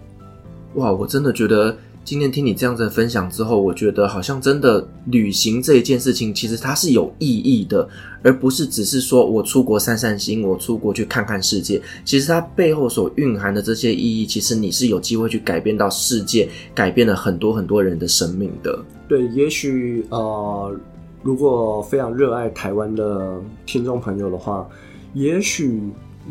[0.74, 1.78] 哇，我真的觉得。
[2.10, 7.88] 今天听你这样子分享之后，我觉得好像真的旅行这一件事情，其实它是有意义的，
[8.24, 11.80] 而不是只是说我出国散散心，我出国去看看世界。
[12.03, 18.84] 其实它背后所蕴含的这些意义，其实你是有机会去改变到世界，改变了很多很多人的生命的。
[19.07, 20.76] 对，也许呃，
[21.22, 24.68] 如果非常热爱台湾的听众朋友的话，
[25.14, 25.80] 也许。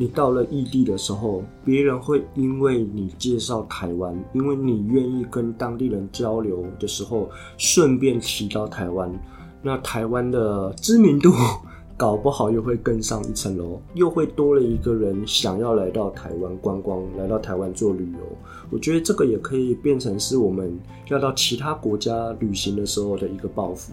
[0.01, 9.13] 你到了异地的时候，别人会因为你介绍台湾，因为你愿意跟当地人交流的时候，顺便提到台湾，
[9.61, 11.33] 那台湾的知名度
[11.97, 18.19] 搞不好又会更上一层楼，又会多了一个人想要来到台湾观光，来到台湾做旅游。
[18.71, 20.79] 我觉得这个也可以变成是我们
[21.09, 23.93] 要到其他国家旅行的时候的一个抱负。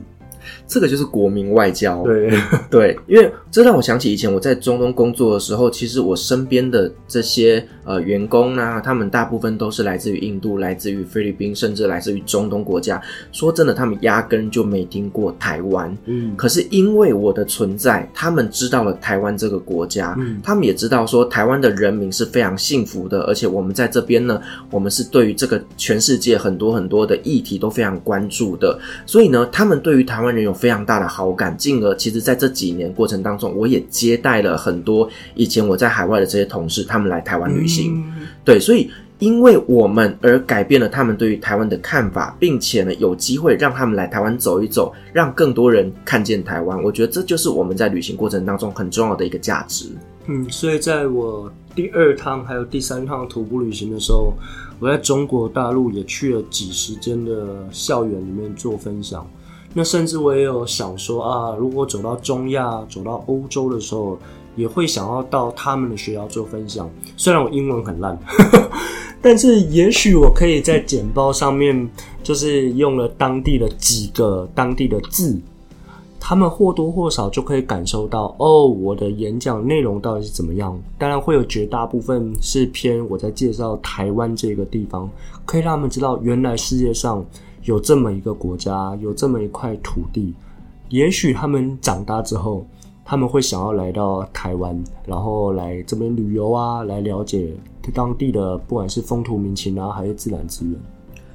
[0.68, 2.32] 这个就是国民外交，对
[2.70, 13.02] 对，因为这让我想起以前我在中东工作的时候，其实我身边的这些呃员工啊，他们大部分都是来自于印度、来自于菲律宾，甚至来自于中东国家。
[13.32, 15.96] 说真的，他们压根就没听过台湾。
[16.06, 38.04] 嗯，可是因为我的存在，他们知道了台湾这个国家，嗯，他们也知道说台湾的人民是非常幸福的，而且我们在这边呢，我们是对于这个全世界很多很多的议题都非常关注的，所以呢，他们对于台湾人有非常大的好感，进而其实在这几年过程当中，我也接待了很多以前我在海外的这些同事，他们来台湾旅行。
[38.20, 46.84] 嗯、对，所以因为我们而改变了他们对于台湾的看法，并且呢，有机会让他们来台湾走一走，让更多人看见台湾。
[46.84, 49.88] 我觉得这就是我们在旅行过程当中很重要的一个价值。
[50.28, 54.34] 嗯，所以在我第二趟还有第三趟徒步旅行的时候，
[54.80, 59.26] 我在中国大陆也去了几十间的校园里面做分享。
[59.78, 64.18] 那甚至我也有想说啊，如果走到中亚、走到欧洲的时候，
[64.56, 66.90] 也会想要到他们的学校做分享。
[67.18, 68.18] 虽然我英文很烂，
[69.22, 71.90] 但是也许我可以在简报上面，
[72.24, 75.38] 就是用了当地的几个当地的字，
[76.22, 80.82] 他们或多或少就可以感受到哦，我的演讲内容到底是怎么样。
[80.98, 85.10] 当然会有绝大部分是偏我在介绍台湾这个地方，
[85.46, 87.22] 可以让他们知道原来世界上。
[87.66, 90.34] 有这么一个国家，有这么一块土地，
[90.90, 92.66] 也许他们长大之后，
[93.04, 97.54] 他们会想要来到台湾，然后来这边旅游啊，来了解
[97.94, 100.76] 当地的不管是风土民情啊，还是自然资源。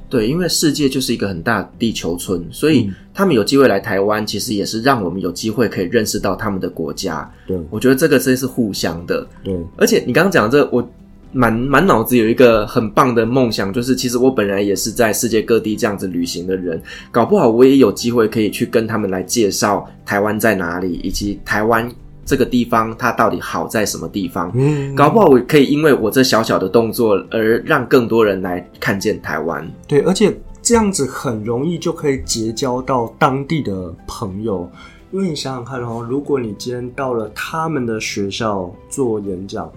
[0.08, 7.28] 对，因为世界就是一个很大的地球村，所以他们有机会来台湾，其实也是让我们有机会可以认识到他们的国家。
[7.46, 9.26] 对，我觉得这个真是互相的。
[9.42, 10.88] 对，而且你刚刚讲的这个，我。
[11.32, 21.90] 满满脑子有一个很棒的梦想，就是其实我本来也是在世界各地这样子旅行的人，搞不好我也有机会可以去跟他们来介绍台湾在哪里，以及台湾
[22.24, 24.50] 这个地方它到底好在什么地方。
[24.54, 29.68] 嗯，搞不好我可以因为我这小小的动作而让更多人来看见台湾。
[29.86, 34.70] 对，而且这样子很容易就可以结交到当地的朋友，
[35.10, 39.70] 因为你想想看哦，如果你今天到了他们的学校做演讲，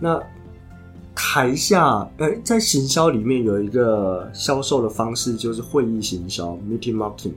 [0.00, 0.20] 那
[1.14, 7.32] 台下，呃，在行销里面有一个销售的方式，就是会议行销 （meeting marketing）。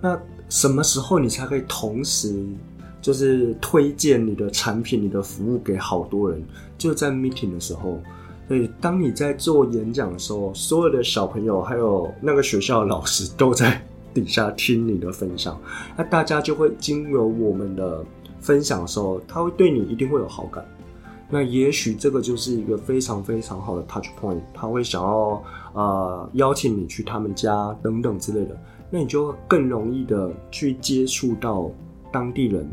[0.00, 0.18] 那
[0.48, 2.44] 什么时候你才可以同时
[3.00, 6.42] 就是推荐你的产品、你的服务给好多人？
[6.78, 8.00] 就在 meeting 的时候。
[8.48, 13.84] 所以，当你在做演讲的时候，所有的小朋友还有那个学校的老师都在
[14.14, 15.60] 底下听你的分享，
[15.96, 18.04] 那大家就会经由我们的
[18.38, 20.64] 分享的时候，他会对你一定会有好感。
[21.28, 28.56] 那也许这个就是一个非常非常好的 touch point，他会想要呃邀请你去他们家等等之类的，
[28.90, 31.70] 那你就更容易的去接触到
[32.12, 32.68] 当地人，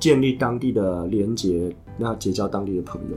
[0.00, 3.16] 建立当地的连结，那结交当地的朋友。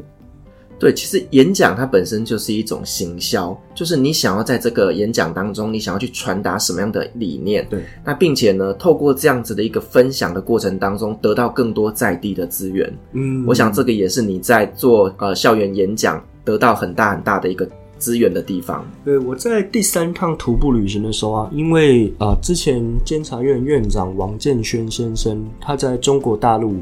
[0.79, 7.65] 对，其实演讲它本身就是一种行销，就是你想要在这个演讲当中，你想要去传达什么样的理念。
[7.67, 12.93] 对，那并且呢，透过这样子的一个分享的过程当中，得到更多在地的资源。
[13.13, 17.67] 嗯，我想这个也是你在做呃校园演讲得到很大很大的一个
[17.97, 18.87] 资源的地方。
[19.03, 26.75] 对，我在第三趟徒步旅行的时候啊，因为啊、呃，之前监察院院长王建煊先生他在中国大陆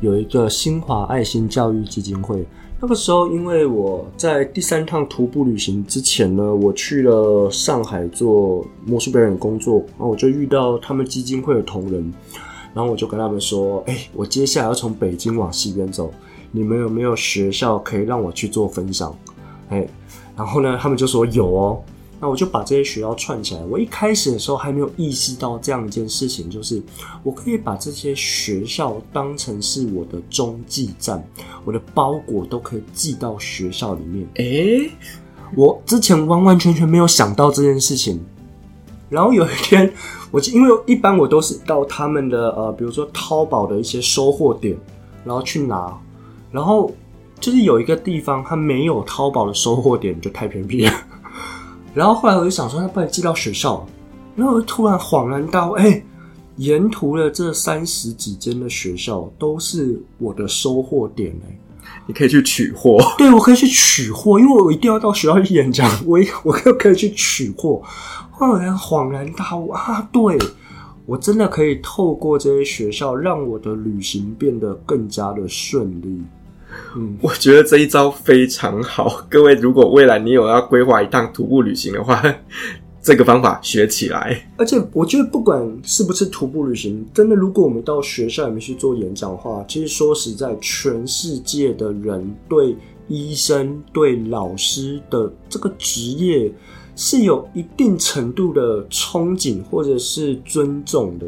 [0.00, 2.42] 有一个新华爱心教育基金会。
[2.84, 12.12] 那个时候，因为我在第三趟徒步旅行之前呢，我去了上海做魔术表演工作，然后我就遇到他们基金会的同仁，
[12.74, 16.12] 然后我就跟他们说：“哎、我接下来要从北京往西边走，
[16.52, 19.16] 你们有没有学校可以让我去做分享？”
[19.70, 19.88] 哎、
[20.36, 21.82] 然后呢，他们就说有哦。
[22.24, 23.62] 那我就把这些学校串起来。
[23.66, 26.82] 我一开始的时候还没有意识到这样一件事情，就是
[27.22, 31.22] 我可以把这些学校当成是我的中继站，
[31.66, 34.26] 我的包裹都可以寄到学校里面。
[34.36, 34.90] 诶，
[35.54, 38.18] 我之前完完全全没有想到这件事情。
[39.10, 39.92] 然后有一天，
[40.30, 44.74] 我因为一般我都是到他们的呃，比如说淘宝的一些收货点，
[45.26, 45.94] 然后去拿。
[46.50, 46.90] 然后
[47.38, 50.92] 就是有一个地方它没有淘宝的收货点，就太偏僻了。
[51.94, 53.86] 然后后来我就想说，那不然寄到学校。
[54.36, 56.02] 然后我突然恍然大悟，哎，
[56.56, 61.56] 沿途的这三十几间的学校都是我的收货点哎，
[62.06, 62.98] 你可以去取货。
[63.16, 67.80] 对，我可以去取货，因为我一定要到学校去演讲，我我又可以去取货。
[68.32, 70.36] 后来恍然大悟啊，对，
[71.06, 76.20] 我真的可以透过这些学校，让我的旅行变得更加的顺利。
[76.96, 79.24] 嗯，我觉得这一招非常好。
[79.30, 82.22] 各位，如果未来你有要规划一趟徒步旅行的话，
[83.02, 84.50] 这个方法学起来。
[84.56, 92.74] 而且，我觉得不管是不是徒步旅行，真的，如果我们到学校里面去做演讲的话，其实说实在，全世界的人对
[93.08, 96.50] 医生、对老师的这个职业
[96.96, 101.26] 是有一定程度的憧憬或者是尊重的。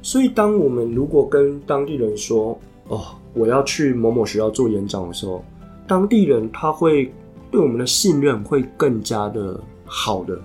[0.00, 5.44] 所以，当我们如果跟当地人说，哦，我要去某某学校做演讲的时候，
[5.86, 7.12] 当地人他会
[7.50, 10.40] 对我们的信任会更加的好的，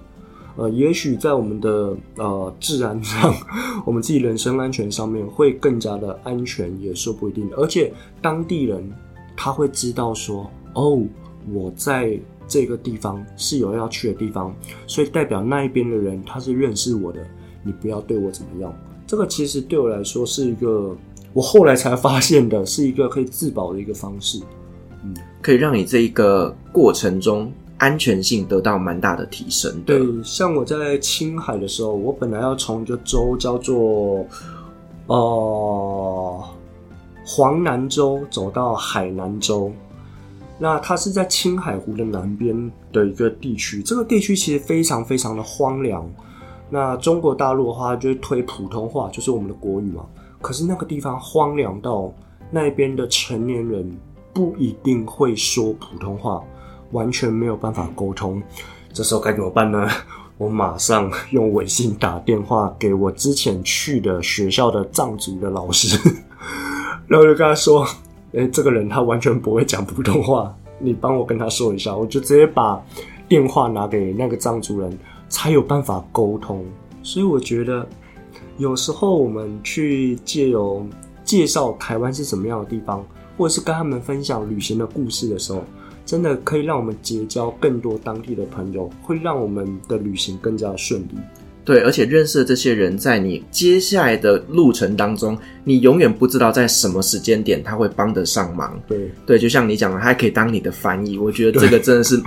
[0.56, 3.34] 呃，也许在我们的呃治安上，
[3.86, 7.50] 我们自己人身安全上面会更加的安全，也说不一定。
[7.58, 8.88] 而且当地人
[9.36, 11.02] 他会知道说，哦，
[11.52, 14.56] 我在这个地方是有要去的地方，
[14.86, 17.20] 所以代表那一边的人他是认识我的，
[17.64, 18.72] 你不要对我怎么样。
[19.08, 20.96] 这个其实对我来说是一个。
[21.36, 24.40] 我后来才发现的是一个可以自保的一个方式，
[25.04, 29.82] 嗯，可以让你这一个过程中安全性得到蛮大的提升。
[29.82, 34.26] 对，像我在青海的时候，我本来要从一个州叫做
[35.08, 36.44] 呃
[37.26, 39.70] 黄南州走到海南州，
[40.58, 43.84] 那它是在青海湖的南边的一个地区。
[43.84, 46.10] 这个地区其实非常非常的荒凉。
[46.70, 50.06] 那中国大陆的话，就会推普通话，就是我们的国语嘛。
[50.46, 52.14] 可是那个地方荒凉到
[52.52, 53.98] 那边的成年人
[54.32, 56.40] 不一定会说普通话，
[56.92, 58.40] 完全没有办法沟通。
[58.94, 59.90] 这时候该怎么办呢？
[60.38, 65.98] 我马上用微信打电话给我之前去的学校的藏族的老师，
[67.10, 67.84] 然后就跟他说
[68.34, 72.80] ：“诶，这个人他完全不会讲普通话，你帮我跟他说一下。”我就直接把
[73.28, 74.96] 电话拿给那个藏族人，
[75.28, 76.64] 才有办法沟通。
[77.02, 77.84] 所以我觉得。
[78.58, 80.86] 有时候我们去借由
[81.24, 83.06] 介绍台湾是什么样的地方，
[83.38, 85.64] 或者是跟他们分享旅行的故事的时候，
[86.06, 91.18] 真的可以让我们结交更多当地的朋友，会让我们的旅行更加顺利。
[91.66, 98.80] 对，而且认识的这些人，在你接下来的路程当中，你永远不知道在什么时间点他会帮得上忙。
[98.88, 101.18] 对，对，就像你讲的，他还可以当你的翻译。
[101.18, 102.22] 我觉得这个真的是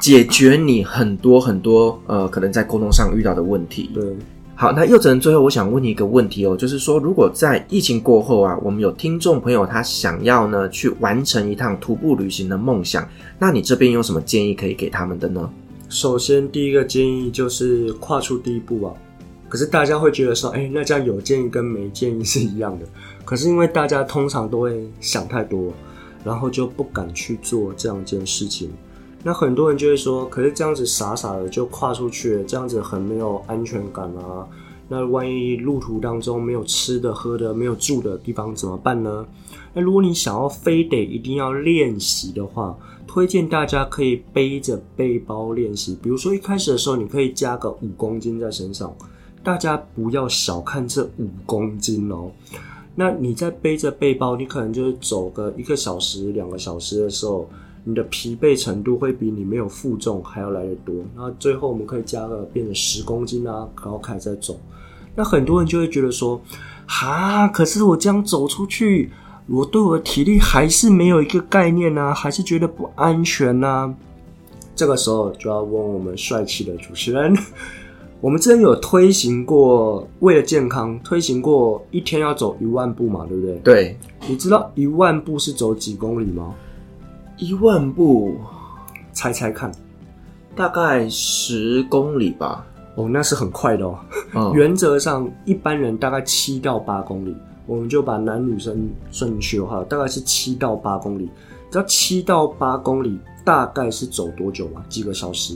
[0.00, 3.90] 解决你很多很多呃，可能在沟通上遇到的问题。
[3.92, 4.16] 对。
[4.56, 15.50] 好，那祐诚，最后我想问你一个问题哦，就是说，如果在疫情过后啊，我们有听众朋友他想要呢去完成一趟徒步旅行的梦想，那你这边有什么建议可以给他们的呢？
[15.88, 18.94] 首先，第一个建议就是跨出第一步啊。
[19.48, 22.86] 可是大家会觉得说，哎，那这样有建议跟没建议是一样的。
[23.24, 25.72] 可是因为大家通常都会想太多，
[26.24, 28.70] 然后就不敢去做这样一件事情。
[29.26, 34.46] 那很多人就会说，可是这样子傻傻的就跨出去了，这样子很没有安全感啊。
[34.86, 39.26] 那万一路途当中没有吃的、喝的、没有住的地方怎么办呢？
[39.72, 45.98] 那如果你想要非得一定要练习的话，推荐大家可以背着背包练习。
[46.02, 48.94] 比如说一开始的时候，你可以加个五公斤在身上。
[49.42, 52.30] 大家不要小看这五公斤哦。
[52.94, 57.48] 那你在背着背包，你可能就是走个一个小时、两个小时的时候。
[57.84, 60.94] 你的疲惫程度会比你没有负重还要来得多。
[61.14, 64.58] 那最后我们可以加个变成十公斤啊，然后开始再走。
[65.14, 66.40] 那很多人就会觉得说，
[66.86, 69.10] 哈，可是我这样走出去，
[69.46, 73.94] 我对我的体力还是没有一个概念啊，还是觉得不安全啊。
[74.74, 77.36] 这个时候就要问我们帅气的主持人，
[78.20, 83.56] 我们之前有推行过，为了健康推行过一天要走一万步嘛，对不对？
[83.58, 83.96] 对。
[84.26, 86.54] 你知道一万步是走几公里吗？
[87.44, 88.38] 一万步，
[89.12, 89.70] 猜猜看，
[90.56, 92.64] 大概十公里吧。
[92.94, 93.98] 哦，那是很快的哦。
[94.34, 97.36] 嗯、原则上，一般人大概七到八公里，
[97.66, 101.28] 我们就把男女生算进去的话，大概是七到八公里。
[101.70, 104.82] 知道七到八公里大概是走多久吗？
[104.88, 105.54] 几个小时？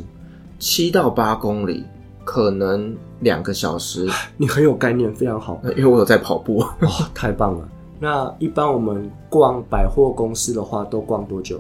[0.59, 1.85] 七到八公里，
[2.23, 4.07] 可能两个小时。
[4.37, 5.59] 你很有概念，非常好。
[5.75, 6.59] 因为我有在跑步。
[6.59, 7.67] 哇、哦，太棒了。
[7.99, 11.59] 那一般我们逛百货公司的话，都逛多久？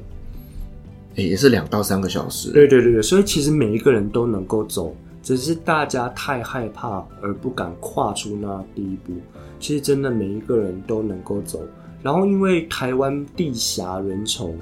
[1.26, 2.50] 也是两到三个小时。
[2.52, 9.12] 对对对对，所以其实每一个人都能够走，只是大家太害怕而不敢跨出那第一步。
[9.58, 11.60] 其实真的每一个人都能够走。
[12.02, 14.52] 然后因为台湾地狭人稠，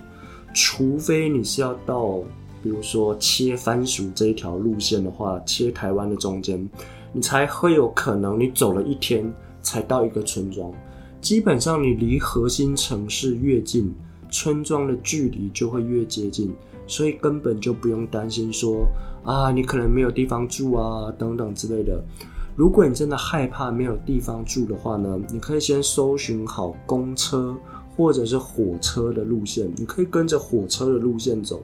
[0.55, 2.21] 除非你是要到，
[2.63, 6.67] 比如说切番薯这一条路线的话，切台湾的中间，
[7.13, 9.31] 你才会有可能你走了一天
[9.61, 10.73] 才到一个村庄。
[11.21, 13.95] 基本上，你离核心城市越近，
[14.31, 16.55] 村庄的距离就会越接近，
[16.87, 18.87] 所以根本就不用担心说
[19.25, 22.03] 啊，你可能没有地方住啊，等等之类的。
[22.55, 27.55] 如果你真的害怕没有地方住的话呢，你可以先搜寻好公车
[27.97, 31.63] 或者是火车的路线，你可以跟着火车的路线走。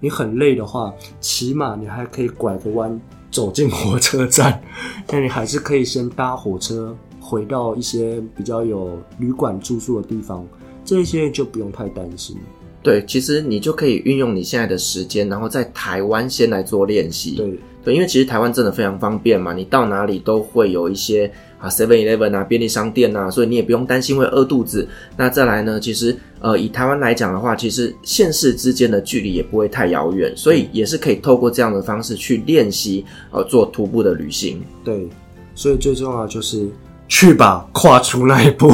[0.00, 3.00] 你很累的话，起码你还可以拐个弯
[3.30, 4.62] 走进火车站，
[5.06, 6.96] 但你还是可以先搭火车。
[7.26, 10.46] 回到一些比较有旅馆住宿的地方，
[10.84, 12.36] 这些就不用太担心。
[12.82, 17.36] 对，其实你就可以运用你现在的时间，然后在台湾先来做练习。
[17.36, 24.86] 对对，因为其实台湾真的非常方便嘛，你到哪里都会有一些啊 Seven Eleven 啊便利商店啊，所以你也不用担心会饿肚子。
[25.16, 34.62] 那再来呢，其实呃以台湾来讲的话，其实县市之间的距离也不会太遥远，所以也是可以透过这样的方式去练习呃做徒步的旅行。
[34.84, 35.08] 对，
[35.54, 36.68] 所以最重要的就是。
[37.06, 38.66] 去吧，跨出那一步。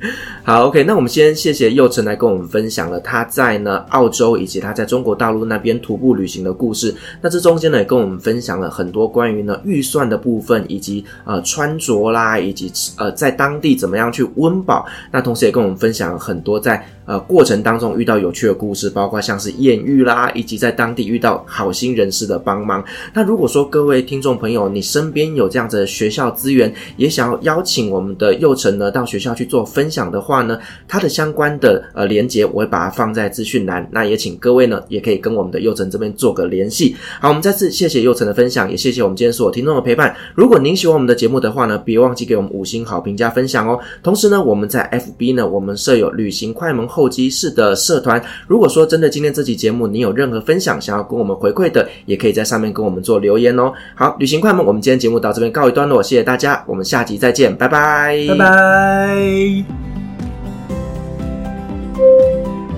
[0.42, 6.94] 好，OK，那我们先谢谢祐诚来跟我们分享了他在呢澳洲以及他在中国大陆那边徒步旅行的故事。
[7.20, 14.86] 那这中间呢也跟我们分享了很多关于呢预算的部分，以及呃穿着啦，以及呃在当地怎么样去温饱。
[15.12, 16.84] 那同时也跟我们分享了很多在。
[17.06, 22.84] 呃，过程当中遇到有趣的故事，包括像是艳遇啦，以及在当地遇到好心人士的帮忙。
[23.12, 33.88] 那如果说各位听众朋友，你身边有这样子的学校资源，也想要邀请我们的祐诚呢到学校去做分享的话呢，它的相关的呃连接我会把它放在资讯栏。
[33.90, 36.94] 那也请各位呢也可以跟我们的祐诚这边做个联系。
[37.20, 40.14] 好，我们再次谢谢祐诚的分享，也谢谢我们今天所有听众的陪伴。
[40.34, 43.80] 如果您喜欢我们的节目的话呢，别忘记给我们五星好评加分享哦。
[44.02, 46.90] 同时呢，我们在 FB 呢，我们设有旅行快门。
[46.90, 53.72] 候机室的社团，如果说真的今天这期节目你有任何分享想要跟我们回馈的，也可以在上面跟我们做留言哦。
[53.94, 59.79] 好，旅行快门，我们今天节目到这边告一段落，谢谢大家，我们下集再见，拜拜，拜拜。